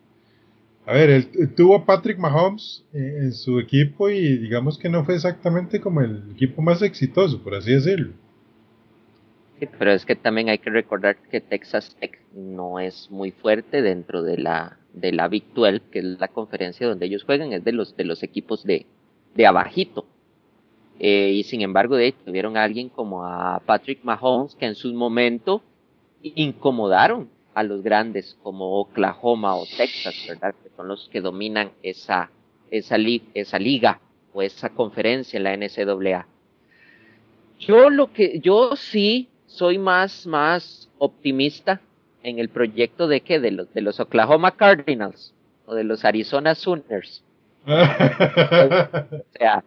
[0.86, 5.04] A ver, él, tuvo a Patrick Mahomes en, en, su equipo y digamos que no
[5.04, 8.14] fue exactamente como el equipo más exitoso, por así decirlo.
[9.60, 13.82] Sí, pero es que también hay que recordar que Texas Tech no es muy fuerte
[13.82, 17.64] dentro de la de la Big 12, que es la conferencia donde ellos juegan, es
[17.64, 18.86] de los de los equipos de,
[19.36, 20.06] de abajito.
[21.00, 24.76] Eh, y sin embargo, de hecho, tuvieron a alguien como a Patrick Mahomes que en
[24.76, 25.62] su momento
[26.24, 30.56] incomodaron a los grandes como Oklahoma o Texas, ¿verdad?
[30.64, 32.30] Que son los que dominan esa,
[32.72, 34.00] esa, li esa liga
[34.34, 36.28] o esa conferencia en la NCAA.
[37.60, 41.82] Yo lo que, yo sí soy más, más optimista
[42.22, 45.34] en el proyecto de que de los, de los Oklahoma Cardinals
[45.66, 47.24] o de los Arizona Sooners.
[47.68, 49.64] o sea,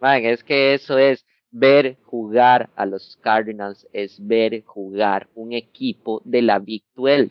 [0.00, 6.22] Man, es que eso es ver jugar a los Cardinals, es ver jugar un equipo
[6.24, 7.30] de la Big 12.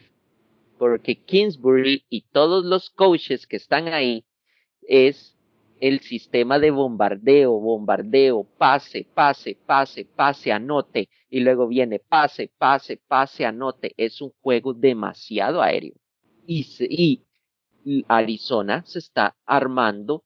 [0.78, 4.24] Porque Kingsbury y todos los coaches que están ahí
[4.88, 5.36] es
[5.82, 13.00] el sistema de bombardeo, bombardeo, pase, pase, pase, pase, anote, y luego viene pase, pase,
[13.08, 13.94] pase, anote.
[13.98, 15.96] Es un juego demasiado aéreo.
[16.46, 17.24] Y,
[17.84, 20.24] y Arizona se está armando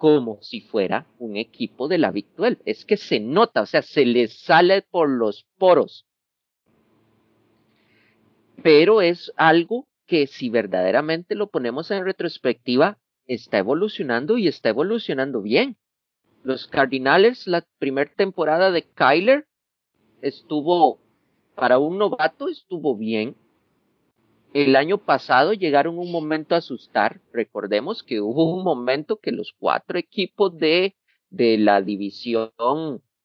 [0.00, 2.58] como si fuera un equipo de la Victual.
[2.64, 6.06] Es que se nota, o sea, se les sale por los poros.
[8.62, 15.42] Pero es algo que si verdaderamente lo ponemos en retrospectiva, está evolucionando y está evolucionando
[15.42, 15.76] bien.
[16.44, 19.46] Los Cardinales, la primera temporada de Kyler
[20.22, 20.98] estuvo,
[21.54, 23.36] para un novato, estuvo bien.
[24.52, 27.20] El año pasado llegaron un momento a asustar.
[27.32, 30.96] Recordemos que hubo un momento que los cuatro equipos de,
[31.30, 32.50] de la división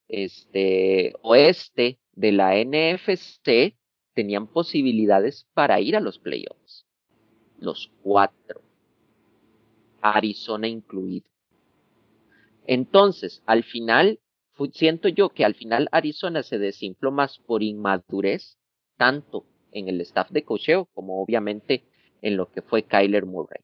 [0.07, 3.76] este, oeste de la NFC
[4.13, 6.86] tenían posibilidades para ir a los playoffs.
[7.59, 8.61] Los cuatro.
[10.01, 11.28] Arizona incluido.
[12.67, 14.19] Entonces, al final,
[14.73, 18.59] siento yo que al final Arizona se desinfló más por inmadurez,
[18.97, 19.45] tanto
[19.76, 21.84] en el staff de cocheo como obviamente
[22.21, 23.61] en lo que fue Kyler Murray.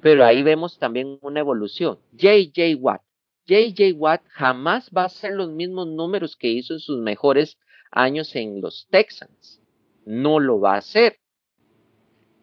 [0.00, 1.98] Pero ahí vemos también una evolución.
[2.12, 3.02] JJ Watt.
[3.46, 7.58] JJ Watt jamás va a hacer los mismos números que hizo en sus mejores
[7.90, 9.62] años en los Texans.
[10.04, 11.18] No lo va a hacer.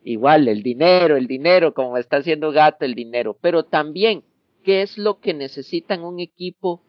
[0.04, 3.38] Igual, el dinero, el dinero, como está haciendo Gato, el dinero.
[3.42, 4.24] Pero también,
[4.64, 6.82] ¿qué es lo que necesitan un equipo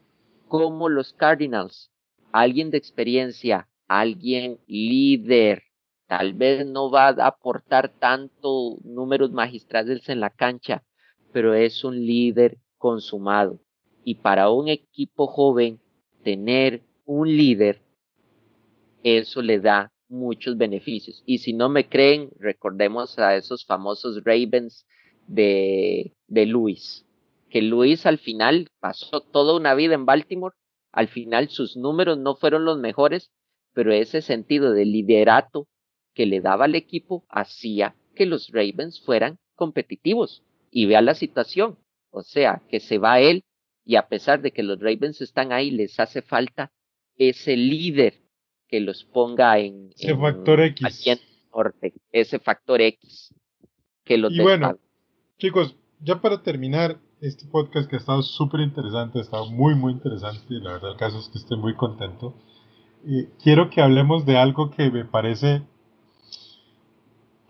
[0.46, 1.90] como los Cardinals?
[2.30, 5.62] Alguien de experiencia, alguien líder.
[6.06, 10.84] Tal vez no va a aportar tanto números magistrales en la cancha,
[11.32, 13.60] pero es un líder consumado.
[14.04, 15.80] Y para un equipo joven,
[16.22, 17.82] tener un líder,
[19.02, 21.22] eso le da muchos beneficios.
[21.26, 24.86] Y si no me creen, recordemos a esos famosos Ravens
[25.26, 27.06] de, de Luis,
[27.50, 30.54] que Luis al final pasó toda una vida en Baltimore,
[30.92, 33.30] al final sus números no fueron los mejores,
[33.72, 35.66] pero ese sentido de liderato
[36.14, 40.42] que le daba al equipo hacía que los Ravens fueran competitivos.
[40.70, 41.78] Y vea la situación,
[42.10, 43.44] o sea, que se va él
[43.84, 46.70] y a pesar de que los Ravens están ahí, les hace falta
[47.16, 48.20] ese líder
[48.68, 51.06] que los ponga en ese factor X.
[51.54, 53.34] norte, ese factor X
[54.04, 54.78] que los Y bueno,
[55.38, 59.92] chicos, ya para terminar este podcast que ha estado súper interesante, ha estado muy muy
[59.92, 62.34] interesante, y la verdad el caso es que estoy muy contento.
[63.04, 65.62] Y quiero que hablemos de algo que me parece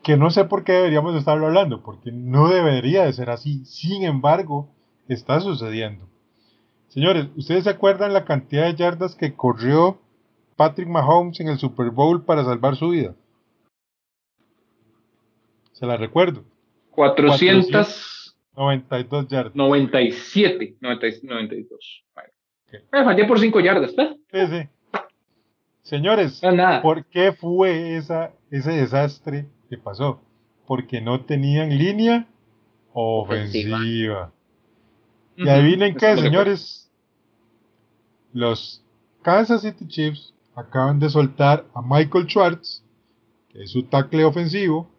[0.03, 3.65] que no sé por qué deberíamos estarlo hablando, porque no debería de ser así.
[3.65, 4.69] Sin embargo,
[5.09, 6.09] está sucediendo.
[6.89, 10.01] Señores, ¿ustedes se acuerdan la cantidad de yardas que corrió
[10.57, 13.15] Patrick Mahomes en el Super Bowl para salvar su vida?
[15.73, 16.45] Se la recuerdo.
[16.93, 19.55] 492 yardas.
[19.55, 22.05] 97, 92.
[22.91, 24.17] Me fallé por 5 yardas, ¿eh?
[24.33, 24.69] Sí, sí.
[25.89, 26.43] Señores,
[26.83, 30.21] ¿por qué fue esa, ese desastre que pasó?
[30.67, 32.27] Porque no tenían línea
[32.93, 34.31] ofensiva.
[35.35, 36.91] Y adivinen qué, señores.
[38.35, 38.85] Los
[39.23, 42.85] Kansas City Chiefs acaban de soltar a Michael Schwartz,
[43.49, 44.91] que es su tackle ofensivo.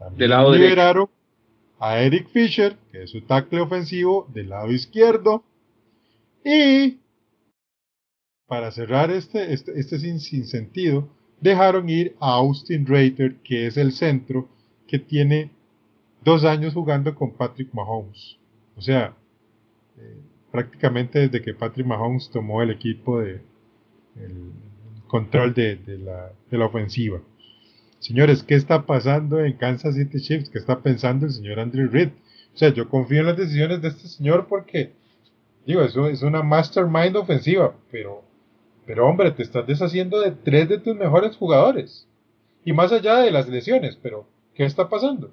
[0.00, 1.08] También lado liberaron
[1.78, 5.44] a Eric Fisher, que es su tackle ofensivo del lado izquierdo.
[6.44, 6.98] Y
[8.46, 11.08] para cerrar este, este, este sin, sin, sentido,
[11.40, 14.48] dejaron ir a Austin Reiter, que es el centro
[14.86, 15.50] que tiene
[16.24, 18.38] dos años jugando con Patrick Mahomes.
[18.76, 19.14] O sea,
[19.98, 20.20] eh,
[20.50, 23.40] prácticamente desde que Patrick Mahomes tomó el equipo de
[24.16, 24.52] el
[25.06, 27.20] control de, la, de la ofensiva.
[27.98, 30.50] Señores, ¿qué está pasando en Kansas City Chiefs?
[30.50, 32.10] ¿Qué está pensando el señor Andrew Reid?
[32.54, 34.92] O sea, yo confío en las decisiones de este señor porque,
[35.66, 38.22] digo, es una mastermind ofensiva, pero,
[38.86, 42.08] pero hombre, te estás deshaciendo de tres de tus mejores jugadores.
[42.64, 45.32] Y más allá de las lesiones, pero ¿qué está pasando?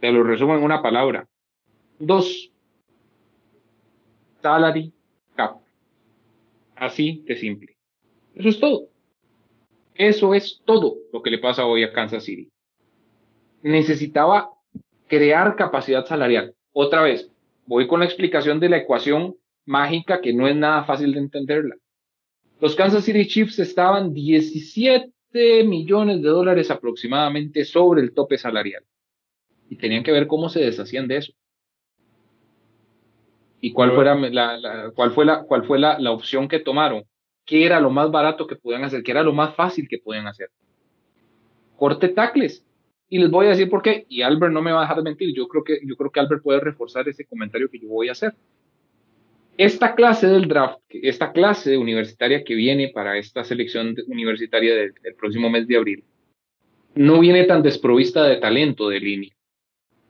[0.00, 1.26] Te lo resumo en una palabra.
[1.98, 2.50] Dos.
[4.42, 4.92] Salary
[5.34, 5.58] cap.
[6.74, 7.76] Así de simple.
[8.34, 8.88] Eso es todo.
[9.94, 12.50] Eso es todo lo que le pasa hoy a Kansas City.
[13.62, 14.50] Necesitaba
[15.08, 16.54] crear capacidad salarial.
[16.72, 17.30] Otra vez,
[17.66, 19.36] voy con la explicación de la ecuación
[19.66, 21.76] mágica que no es nada fácil de entenderla.
[22.60, 25.12] Los Kansas City Chiefs estaban 17
[25.64, 28.82] millones de dólares aproximadamente sobre el tope salarial.
[29.68, 31.32] Y tenían que ver cómo se deshacían de eso
[33.60, 37.04] y cuál, fuera la, cuál fue, la, cuál fue la, la, opción que tomaron,
[37.44, 40.26] qué era lo más barato que podían hacer, qué era lo más fácil que podían
[40.26, 40.50] hacer.
[41.76, 42.64] Corte tacles.
[43.08, 45.02] Y les voy a decir por qué, y Albert no me va a dejar de
[45.02, 48.08] mentir, yo creo que, yo creo que Albert puede reforzar ese comentario que yo voy
[48.08, 48.34] a hacer.
[49.58, 55.48] Esta clase del draft, esta clase universitaria que viene para esta selección universitaria del, próximo
[55.48, 56.04] mes de abril,
[56.94, 59.36] no viene tan desprovista de talento de línea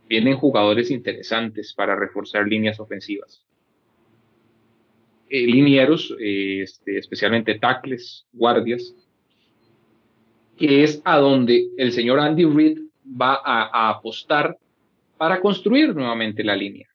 [0.09, 3.45] vienen jugadores interesantes para reforzar líneas ofensivas.
[5.29, 8.95] Eh, linieros, eh, este, especialmente tackles, guardias,
[10.57, 14.57] que es a donde el señor Andy Reid va a, apostar
[15.19, 16.89] para construir nuevamente la línea.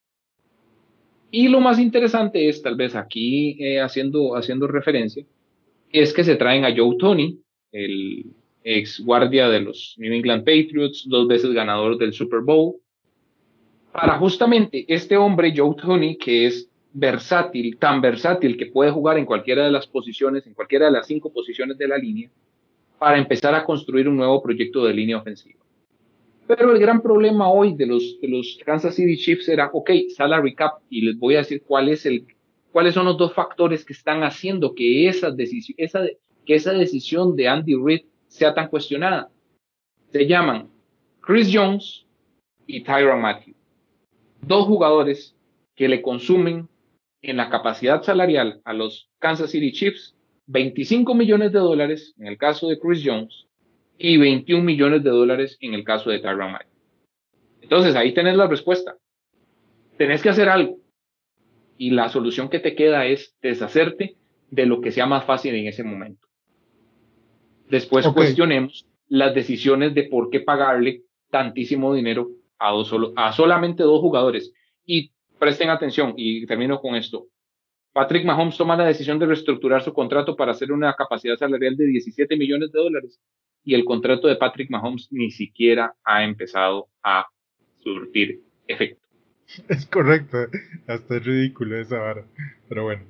[1.31, 5.25] Y lo más interesante es, tal vez aquí eh, haciendo, haciendo referencia,
[5.91, 7.39] es que se traen a Joe Tony,
[7.71, 8.25] el
[8.63, 12.75] ex guardia de los New England Patriots, dos veces ganador del Super Bowl,
[13.93, 19.25] para justamente este hombre, Joe Tony, que es versátil, tan versátil que puede jugar en
[19.25, 22.29] cualquiera de las posiciones, en cualquiera de las cinco posiciones de la línea,
[22.99, 25.59] para empezar a construir un nuevo proyecto de línea ofensiva.
[26.57, 30.99] Pero el gran problema hoy de los, Kansas City Chiefs era, ok, salary cap, y
[30.99, 32.28] les voy a decir cuál es el,
[32.73, 36.02] cuáles son los dos factores que están haciendo que esa, decisión, esa,
[36.45, 39.30] que esa decisión de Andy Reid sea tan cuestionada.
[40.11, 40.69] Se llaman
[41.22, 42.06] Chris Jones
[42.68, 43.56] y Tyron Matthew.
[44.41, 45.34] Dos jugadores
[45.73, 46.68] que le consumen
[47.22, 50.18] en la capacidad salarial a los Kansas City Chiefs
[50.48, 53.48] 25 millones de dólares en el caso de Chris Jones
[54.02, 56.72] y 21 millones de dólares en el caso de Tyron Matthew.
[57.61, 58.98] Entonces ahí tenés la respuesta.
[59.98, 60.78] Tenés que hacer algo.
[61.78, 64.18] Y la solución que te queda es deshacerte
[64.49, 66.28] de lo que sea más fácil en ese momento.
[67.69, 72.30] Después cuestionemos las decisiones de por qué pagarle tantísimo dinero
[72.60, 74.53] a, dos solo, a solamente dos jugadores.
[74.86, 77.28] Y presten atención, y termino con esto.
[77.93, 81.85] Patrick Mahomes toma la decisión de reestructurar su contrato para hacer una capacidad salarial de
[81.88, 83.19] 17 millones de dólares
[83.63, 87.27] y el contrato de Patrick Mahomes ni siquiera ha empezado a
[87.80, 89.01] surtir efecto.
[89.68, 90.38] Es correcto,
[90.88, 92.26] hasta es ridículo esa vara,
[92.69, 93.03] pero bueno.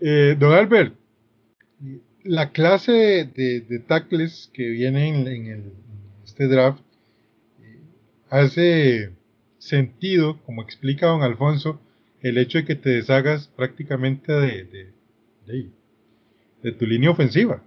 [0.00, 0.94] Eh, don Albert,
[2.22, 5.72] la clase de, tackles que vienen en,
[6.24, 6.80] este draft
[7.60, 7.80] eh,
[8.28, 9.10] hace
[9.58, 11.80] sentido, como explica don Alfonso,
[12.22, 14.92] el hecho de que te deshagas prácticamente de,
[15.46, 17.62] de, tu línea ofensiva.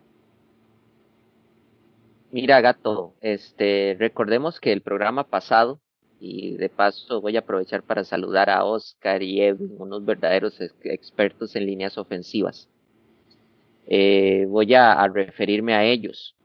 [2.31, 5.79] Mira, gato, este, recordemos que el programa pasado,
[6.19, 11.55] y de paso voy a aprovechar para saludar a Oscar y Edwin, unos verdaderos expertos
[11.55, 12.69] en líneas ofensivas.
[13.85, 16.35] Eh, voy a, referirme a ellos.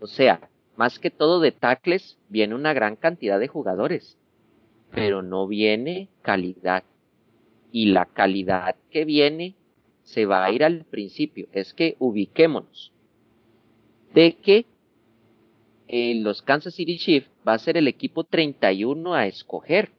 [0.00, 4.18] O sea, más que todo de tackles, viene una gran cantidad de jugadores,
[4.90, 6.84] pero no viene calidad.
[7.72, 9.56] Y la calidad que viene
[10.04, 11.48] se va a ir al principio.
[11.52, 12.92] Es que ubiquémonos
[14.14, 14.66] de que
[15.88, 19.90] eh, los Kansas City Chiefs va a ser el equipo 31 a escoger.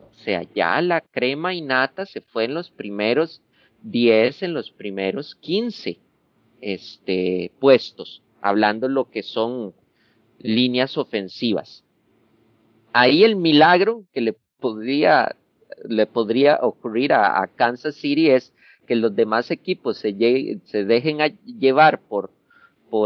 [0.00, 3.42] O sea, ya la crema y nata se fue en los primeros
[3.82, 5.98] 10 en los primeros 15
[6.60, 9.74] este, puestos, hablando lo que son
[10.38, 11.84] líneas ofensivas.
[12.92, 15.36] Ahí el milagro que le podría,
[15.84, 18.52] le podría ocurrir a, Kansas City es
[18.86, 22.30] que los demás equipos se, dejen llevar por,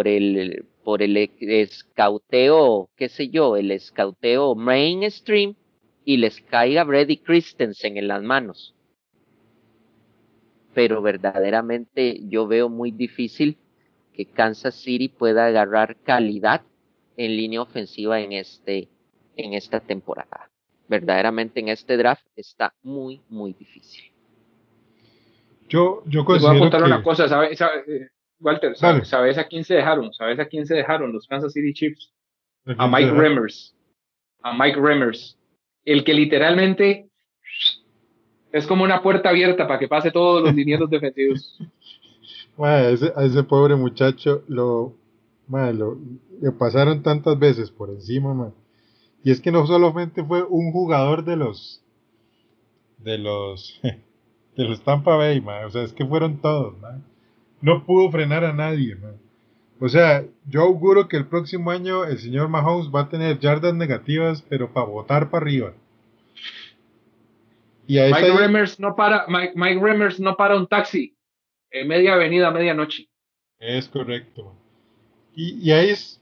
[0.07, 5.55] el, por el escauteo, qué sé yo, el escauteo mainstream
[6.05, 8.74] y les caiga Brady Christensen en las manos
[10.74, 13.57] pero verdaderamente yo veo muy difícil
[14.12, 16.62] que Kansas City pueda agarrar calidad
[17.16, 18.89] en línea ofensiva en este
[19.36, 20.52] en esta temporada.
[20.89, 24.05] Verdaderamente en este draft está muy muy difícil.
[25.69, 27.61] Yo yo considero voy a contar una cosa, ¿sabes?
[27.61, 28.09] Eh,
[28.41, 30.13] Walter, ¿sabes, a quién se dejaron?
[30.13, 32.13] ¿Sabes a quién se dejaron los Kansas City Chiefs?
[32.77, 33.75] A Mike Remmers.
[34.43, 35.39] A Mike Remmers.
[35.85, 37.09] El que literalmente
[38.53, 41.59] es como una puerta abierta para que pase todos los linieros defensivos.
[42.59, 44.95] a, ese, pobre muchacho lo,
[45.49, 45.99] lo,
[46.41, 48.53] le pasaron tantas veces por encima,
[49.24, 51.82] Y es que no solamente fue un jugador de los
[52.99, 53.81] de los
[54.57, 56.74] de los Tampa Bay, o sea, es que fueron todos,
[57.61, 58.97] No pudo frenar a nadie,
[59.81, 63.74] O sea, yo auguro que el próximo año el señor Mahomes va a tener yardas
[63.74, 65.73] negativas, pero para botar para arriba.
[67.89, 71.16] Mike, Remmers no para, Mike, Mike no para un taxi
[71.70, 73.09] en media avenida a medianoche.
[73.59, 74.55] Es correcto.
[75.35, 76.22] Y, ahí es,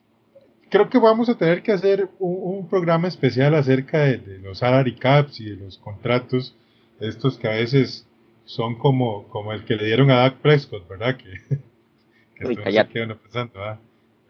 [0.71, 5.41] creo que vamos a tener que hacer un, programa especial acerca de, los salary caps
[5.41, 6.57] y de los contratos,
[7.01, 8.07] estos que a veces
[8.45, 11.17] son como, como el que le dieron a Dak Prescott, ¿verdad?
[11.17, 11.57] Que,
[12.37, 13.79] que se quedan pensando,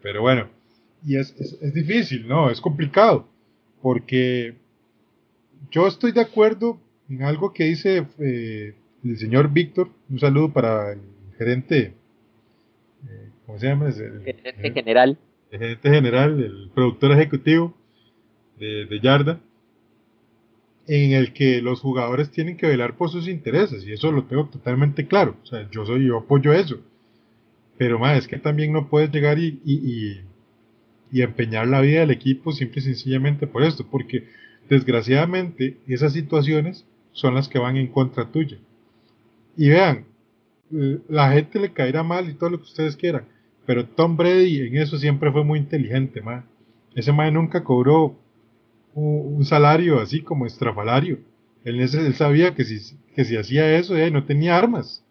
[0.01, 0.47] Pero bueno,
[1.05, 2.49] y es, es difícil, ¿no?
[2.49, 3.27] Es complicado,
[3.81, 4.55] porque
[5.69, 8.73] yo estoy de acuerdo en algo que dice eh,
[9.03, 11.01] el señor Víctor, un saludo para el
[11.37, 11.93] gerente,
[13.07, 13.87] eh, ¿cómo se llama?
[13.89, 15.17] El, gerente general.
[15.51, 17.75] Gerente general, el productor ejecutivo
[18.57, 19.39] de, Yarda,
[20.87, 24.45] en el que los jugadores tienen que velar por sus intereses, y eso lo tengo
[24.45, 25.35] totalmente claro.
[25.43, 26.79] O sea, yo soy, yo apoyo eso.
[27.77, 30.21] Pero más, es que también no puedes llegar y, y,
[31.11, 34.27] y empeñar la vida del equipo simple y sencillamente por esto, porque
[34.69, 38.57] desgraciadamente esas situaciones son las que van en contra tuya.
[39.57, 40.05] Y vean,
[41.09, 43.25] la gente le caerá mal y todo lo que ustedes quieran,
[43.65, 46.45] pero Tom Brady en eso siempre fue muy inteligente, man.
[46.95, 48.17] Ese man nunca cobró
[48.93, 51.19] un, salario así como estrafalario.
[51.63, 55.05] Él, él sabía que si, que si hacía eso, eh, no tenía armas.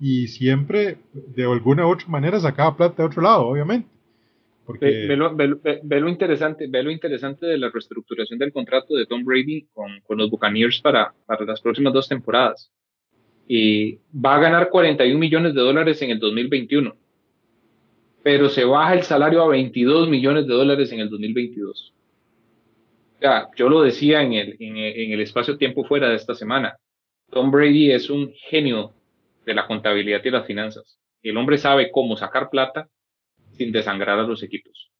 [0.00, 3.88] Y siempre, de alguna u otra manera, sacaba plata de otro lado, obviamente.
[4.64, 4.84] Porque...
[4.84, 10.00] Ve, lo, interesante, ve lo interesante de la reestructuración del contrato de Tom Brady con,
[10.06, 12.70] con los Buccaneers para, para las próximas dos temporadas.
[13.48, 16.94] Y va a ganar 41 millones de dólares en el 2021,
[18.28, 21.94] pero se baja el salario a 22 millones de dólares en el 2022.
[23.22, 24.76] Ya, yo lo decía en el, en,
[25.12, 26.76] el espacio-tiempo fuera de esta semana.
[27.30, 28.92] Tom Brady es un genio
[29.46, 30.98] de la contabilidad y las finanzas.
[31.22, 32.90] El hombre sabe cómo sacar plata
[33.52, 34.90] sin desangrar a los equipos.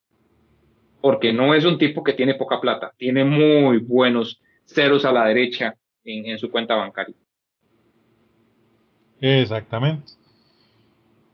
[1.02, 5.26] Porque no es un tipo que tiene poca plata, tiene muy buenos ceros a la
[5.26, 7.14] derecha en, su cuenta bancaria.
[9.20, 10.12] Exactamente.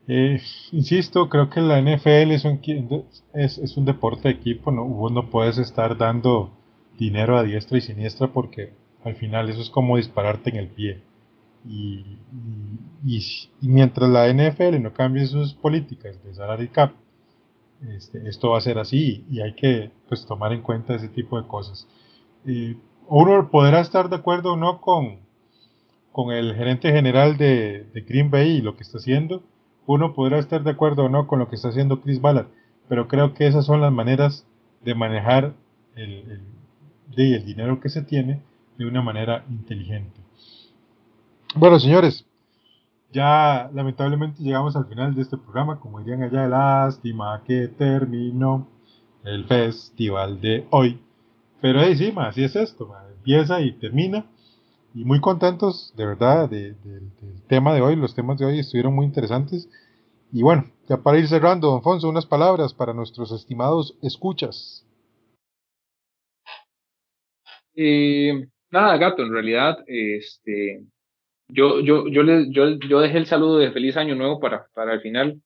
[0.07, 0.39] Eh,
[0.71, 2.61] insisto, creo que la NFL es un,
[3.33, 4.85] es, un deporte de equipo, ¿no?
[4.85, 6.51] vos no puedes estar dando
[6.97, 8.73] dinero a diestra y siniestra porque
[9.03, 11.01] al final eso es como dispararte en el pie.
[11.67, 12.19] Y,
[13.61, 16.91] mientras la NFL no cambie sus políticas de salary cap
[17.93, 21.39] este, esto va a ser así y hay que pues, tomar en cuenta ese tipo
[21.41, 21.87] de cosas.
[23.07, 25.19] uno podrá estar de acuerdo o no con,
[26.11, 29.43] con el gerente general de, Green Bay y lo que está haciendo.
[29.87, 32.47] Uno podrá estar de acuerdo o no con lo que está haciendo Chris Ballard,
[32.87, 34.45] pero creo que esas son las maneras
[34.83, 35.53] de manejar
[35.95, 36.41] el,
[37.15, 38.41] el dinero que se tiene
[38.77, 40.19] de una manera inteligente.
[41.55, 42.25] Bueno, señores,
[43.11, 48.67] ya lamentablemente llegamos al final de este programa, como dirían allá, lástima que terminó
[49.23, 50.99] el festival de hoy.
[51.61, 54.25] Pero ahí sí, así es esto, empieza y termina.
[54.95, 56.77] Y muy contentos, de verdad, del
[57.49, 57.97] tema de hoy.
[57.97, 59.69] Los temas de hoy estuvieron muy interesantes.
[60.31, 64.87] Y bueno, ya para ir cerrando, don Fonso, unas palabras para nuestros estimados escuchas.
[67.75, 70.85] Eh, nada, gato, en realidad, este,
[71.49, 74.93] yo, yo, yo, le, yo, yo dejé el saludo de feliz año nuevo para, para
[74.93, 75.41] el final.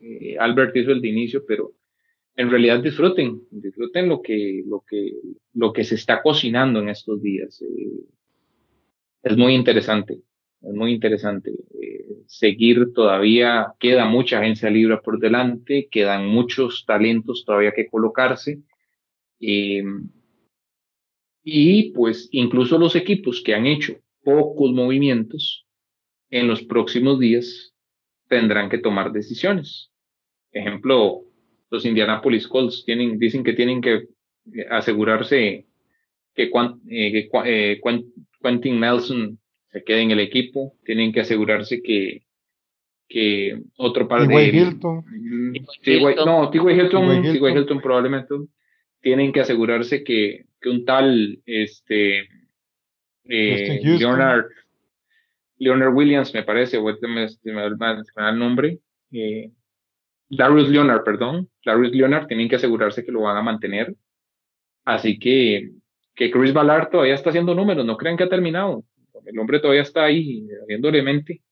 [0.00, 1.72] Eh, Albert hizo el de inicio, pero
[2.36, 5.12] en realidad disfruten, disfruten lo que, lo que,
[5.54, 7.60] lo que se está cocinando en estos días.
[7.62, 8.06] Eh,
[9.22, 10.20] es muy interesante,
[10.62, 11.50] es muy interesante.
[11.50, 18.62] Eh, seguir todavía, queda mucha agencia libre por delante, quedan muchos talentos todavía que colocarse.
[21.44, 25.66] y pues incluso los equipos que han hecho pocos movimientos,
[26.30, 27.74] en los próximos días
[28.28, 29.90] tendrán que tomar decisiones.
[30.50, 31.24] Ejemplo,
[31.72, 35.64] los Indianapolis Colts tienen, dicen que tienen que eh, asegurarse
[36.34, 36.50] que,
[36.90, 37.80] eh, eh,
[38.42, 39.38] Quentin Nelson
[39.70, 42.24] se quede en el equipo, tienen que asegurarse que,
[43.08, 44.44] que otro par de...
[44.44, 45.02] Hilton.
[46.26, 46.72] no, T.Y.
[46.72, 48.34] Hilton, Hilton probablemente
[49.00, 52.28] tienen que asegurarse que, que un tal este
[53.24, 54.44] eh, Leonard,
[55.56, 58.78] Leonard Williams, me parece, o este me, me, el nombre.
[59.10, 59.50] Eh,
[60.34, 61.50] Darius Leonard, perdón.
[61.62, 63.94] Darius Leonard tienen que asegurarse que lo van a mantener.
[64.82, 65.72] Así que,
[66.14, 68.82] que Chris Ballard todavía está haciendo números, no crean que ha terminado.
[69.26, 71.42] El hombre todavía está ahí, haciéndole mente.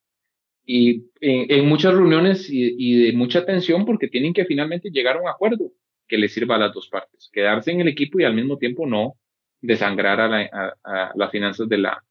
[0.65, 5.29] Y en, muchas reuniones y, de mucha tensión porque tienen que finalmente llegar a un
[5.29, 5.73] acuerdo
[6.09, 7.29] que les sirva a las dos partes.
[7.33, 9.17] Quedarse en el equipo y al mismo tiempo no
[9.61, 12.03] desangrar a, a, las finanzas de la,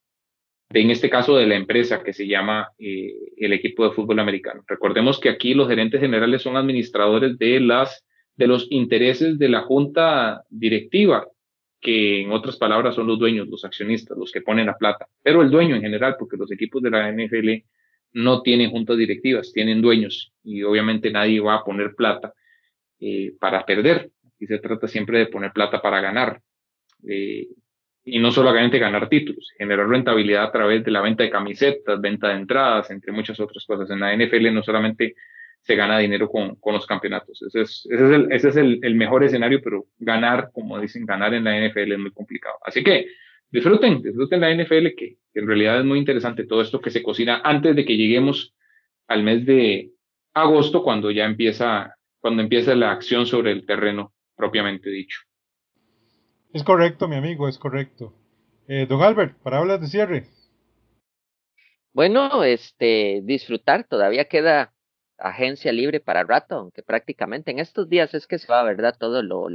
[0.70, 4.20] de, en este caso de la empresa que se llama eh, el equipo de fútbol
[4.20, 4.64] americano.
[4.68, 8.06] Recordemos que aquí los gerentes generales son administradores de las
[8.40, 11.28] de los intereses de la junta directiva,
[11.82, 15.41] que en otras palabras son los dueños, los accionistas, los que ponen la plata, pero
[15.41, 17.66] el dueño en general, porque los equipos de la NFL
[18.14, 22.34] no tienen juntas directivas, tienen dueños y obviamente nadie va a poner plata
[23.02, 24.10] eh, para perder.
[24.26, 26.41] Aquí se trata siempre de poner plata para ganar.
[27.08, 27.48] Eh,
[28.15, 32.30] y no solamente ganar títulos, generar rentabilidad a través de la venta de camisetas, venta
[32.30, 33.90] de entradas, entre muchas otras cosas.
[33.90, 35.15] En la NFL no solamente
[35.61, 37.41] se gana dinero con, con los campeonatos.
[37.41, 41.34] Ese es, ese es, el, ese es el, mejor escenario, pero ganar, como dicen, ganar
[41.34, 42.56] en la NFL es muy complicado.
[42.64, 43.07] Así que
[43.52, 47.03] disfruten, disfruten la NFL, que, que en realidad es muy interesante todo esto que se
[47.03, 48.56] cocina antes de que lleguemos
[49.07, 49.91] al mes de
[50.34, 55.19] agosto, cuando ya empieza, cuando empieza la acción sobre el terreno propiamente dicho.
[56.51, 58.13] Es correcto, mi amigo, es correcto.
[58.67, 60.27] Eh, don Albert, para hablar de cierre.
[61.93, 64.73] Bueno, este, disfrutar, todavía queda
[65.19, 68.95] agencia libre para rato, aunque prácticamente en estos días es que se va, ¿verdad?
[68.97, 69.47] Todo lo,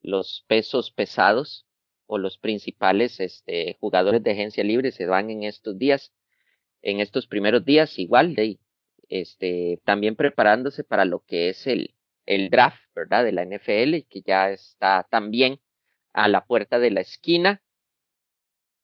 [0.00, 1.66] los pesos pesados.
[2.06, 6.12] o los principales este, jugadores de agencia libre se van en estos días,
[6.82, 8.58] en estos primeros días, igual de
[9.08, 11.94] este, también preparándose para lo que es el,
[12.26, 13.24] el draft, ¿verdad?
[13.24, 15.60] De la NFL, que ya está también
[16.12, 17.62] a la puerta de la esquina.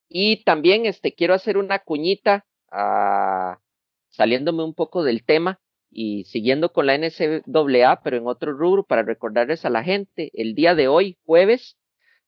[0.08, 3.60] Y también este, quiero hacer una cuñita, ah,
[4.08, 5.60] saliéndome un poco del tema
[5.90, 10.54] y siguiendo con la NCAA, pero en otro rubro, para recordarles a la gente, el
[10.54, 11.76] día de hoy, jueves,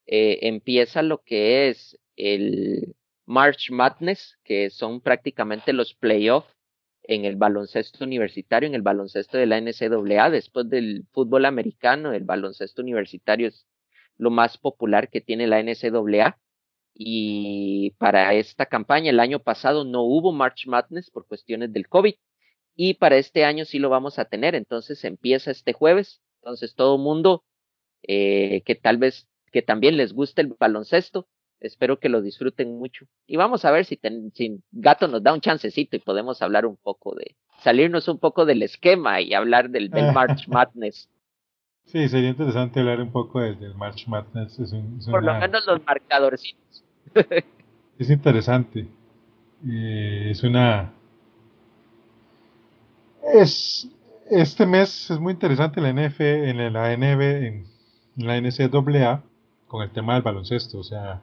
[0.07, 2.97] eh, empieza lo que es el
[3.27, 6.55] March Madness, que son prácticamente los playoffs
[7.03, 12.25] en el baloncesto universitario, en el baloncesto de la NCAA, después del fútbol americano, el
[12.25, 13.67] baloncesto universitario es
[14.21, 16.39] lo más popular que tiene la NCAA.
[16.95, 22.15] Y para esta campaña, el año pasado no hubo March Madness por cuestiones del COVID.
[22.77, 24.55] Y para este año sí lo vamos a tener.
[24.55, 26.21] Entonces empieza este jueves.
[26.43, 27.45] Entonces todo mundo
[28.03, 31.27] eh, que tal vez que también les guste el baloncesto,
[31.59, 33.07] espero que lo disfruten mucho.
[33.27, 33.99] Y vamos a ver si,
[34.35, 38.47] si Gato nos da un chancecito y podemos hablar un poco de, salirnos un poco
[38.47, 41.09] del esquema y hablar del, del March Madness.
[41.91, 44.61] Sí, sería interesante hablar un poco del, March Madness.
[45.11, 46.85] Por lo menos los marcadorcitos.
[47.99, 48.87] es interesante.
[49.67, 50.93] Eh, es una.
[53.35, 53.89] Es.
[54.31, 57.67] Este mes es muy interesante la NF, en la NB, en
[58.15, 59.25] la NCAA,
[59.67, 60.79] con el tema del baloncesto.
[60.79, 61.23] O sea,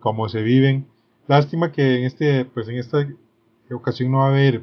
[0.00, 0.88] cómo se viven.
[1.28, 3.06] Lástima que en este, pues en esta
[3.70, 4.62] ocasión no va a haber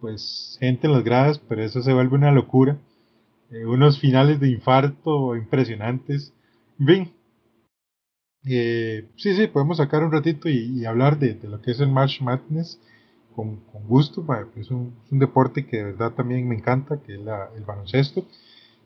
[0.00, 2.78] pues gente en las gradas, pero eso se vuelve una locura.
[3.50, 6.32] Eh, unos finales de infarto impresionantes.
[6.78, 7.12] Bien.
[8.44, 12.20] Eh, sí, sí, podemos sacar un ratito y, hablar de, lo que es el March
[12.22, 12.80] Madness
[13.34, 14.24] con, gusto.
[14.56, 18.24] Es un, deporte que de verdad también me encanta, que es el baloncesto.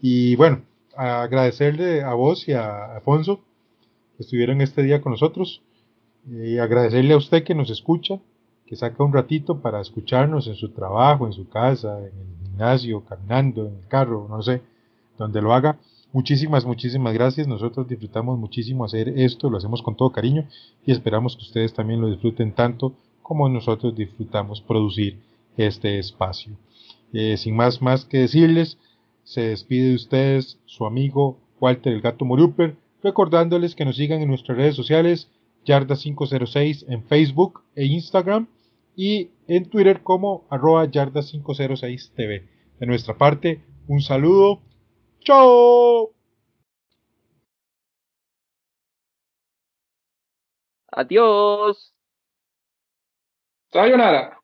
[0.00, 0.62] Y bueno,
[0.96, 3.40] agradecerle a vos y a Afonso
[4.16, 5.62] que estuvieron este día con nosotros.
[6.26, 8.18] Y agradecerle a usted que nos escucha,
[8.66, 12.43] que saca un ratito para escucharnos en su trabajo, en su casa, en el
[13.06, 14.62] caminando, en el carro, no sé,
[15.18, 15.78] donde lo haga.
[16.12, 17.48] Muchísimas, muchísimas gracias.
[17.48, 20.46] Nosotros disfrutamos muchísimo hacer esto, lo hacemos con todo cariño
[20.86, 25.18] y esperamos que ustedes también lo disfruten tanto como nosotros disfrutamos producir
[25.56, 26.52] este espacio.
[27.12, 28.78] Eh, sin más más que decirles,
[29.24, 34.28] se despide de ustedes su amigo Walter el Gato Moruper, recordándoles que nos sigan en
[34.28, 35.28] nuestras redes sociales
[35.66, 38.46] Yarda506 en Facebook e Instagram
[38.96, 42.48] y en Twitter como arroba Yarda506TV.
[42.80, 44.60] De nuestra parte, un saludo.
[45.20, 46.12] ¡Chao!
[50.92, 51.92] Adiós.
[53.72, 54.43] Sayonara.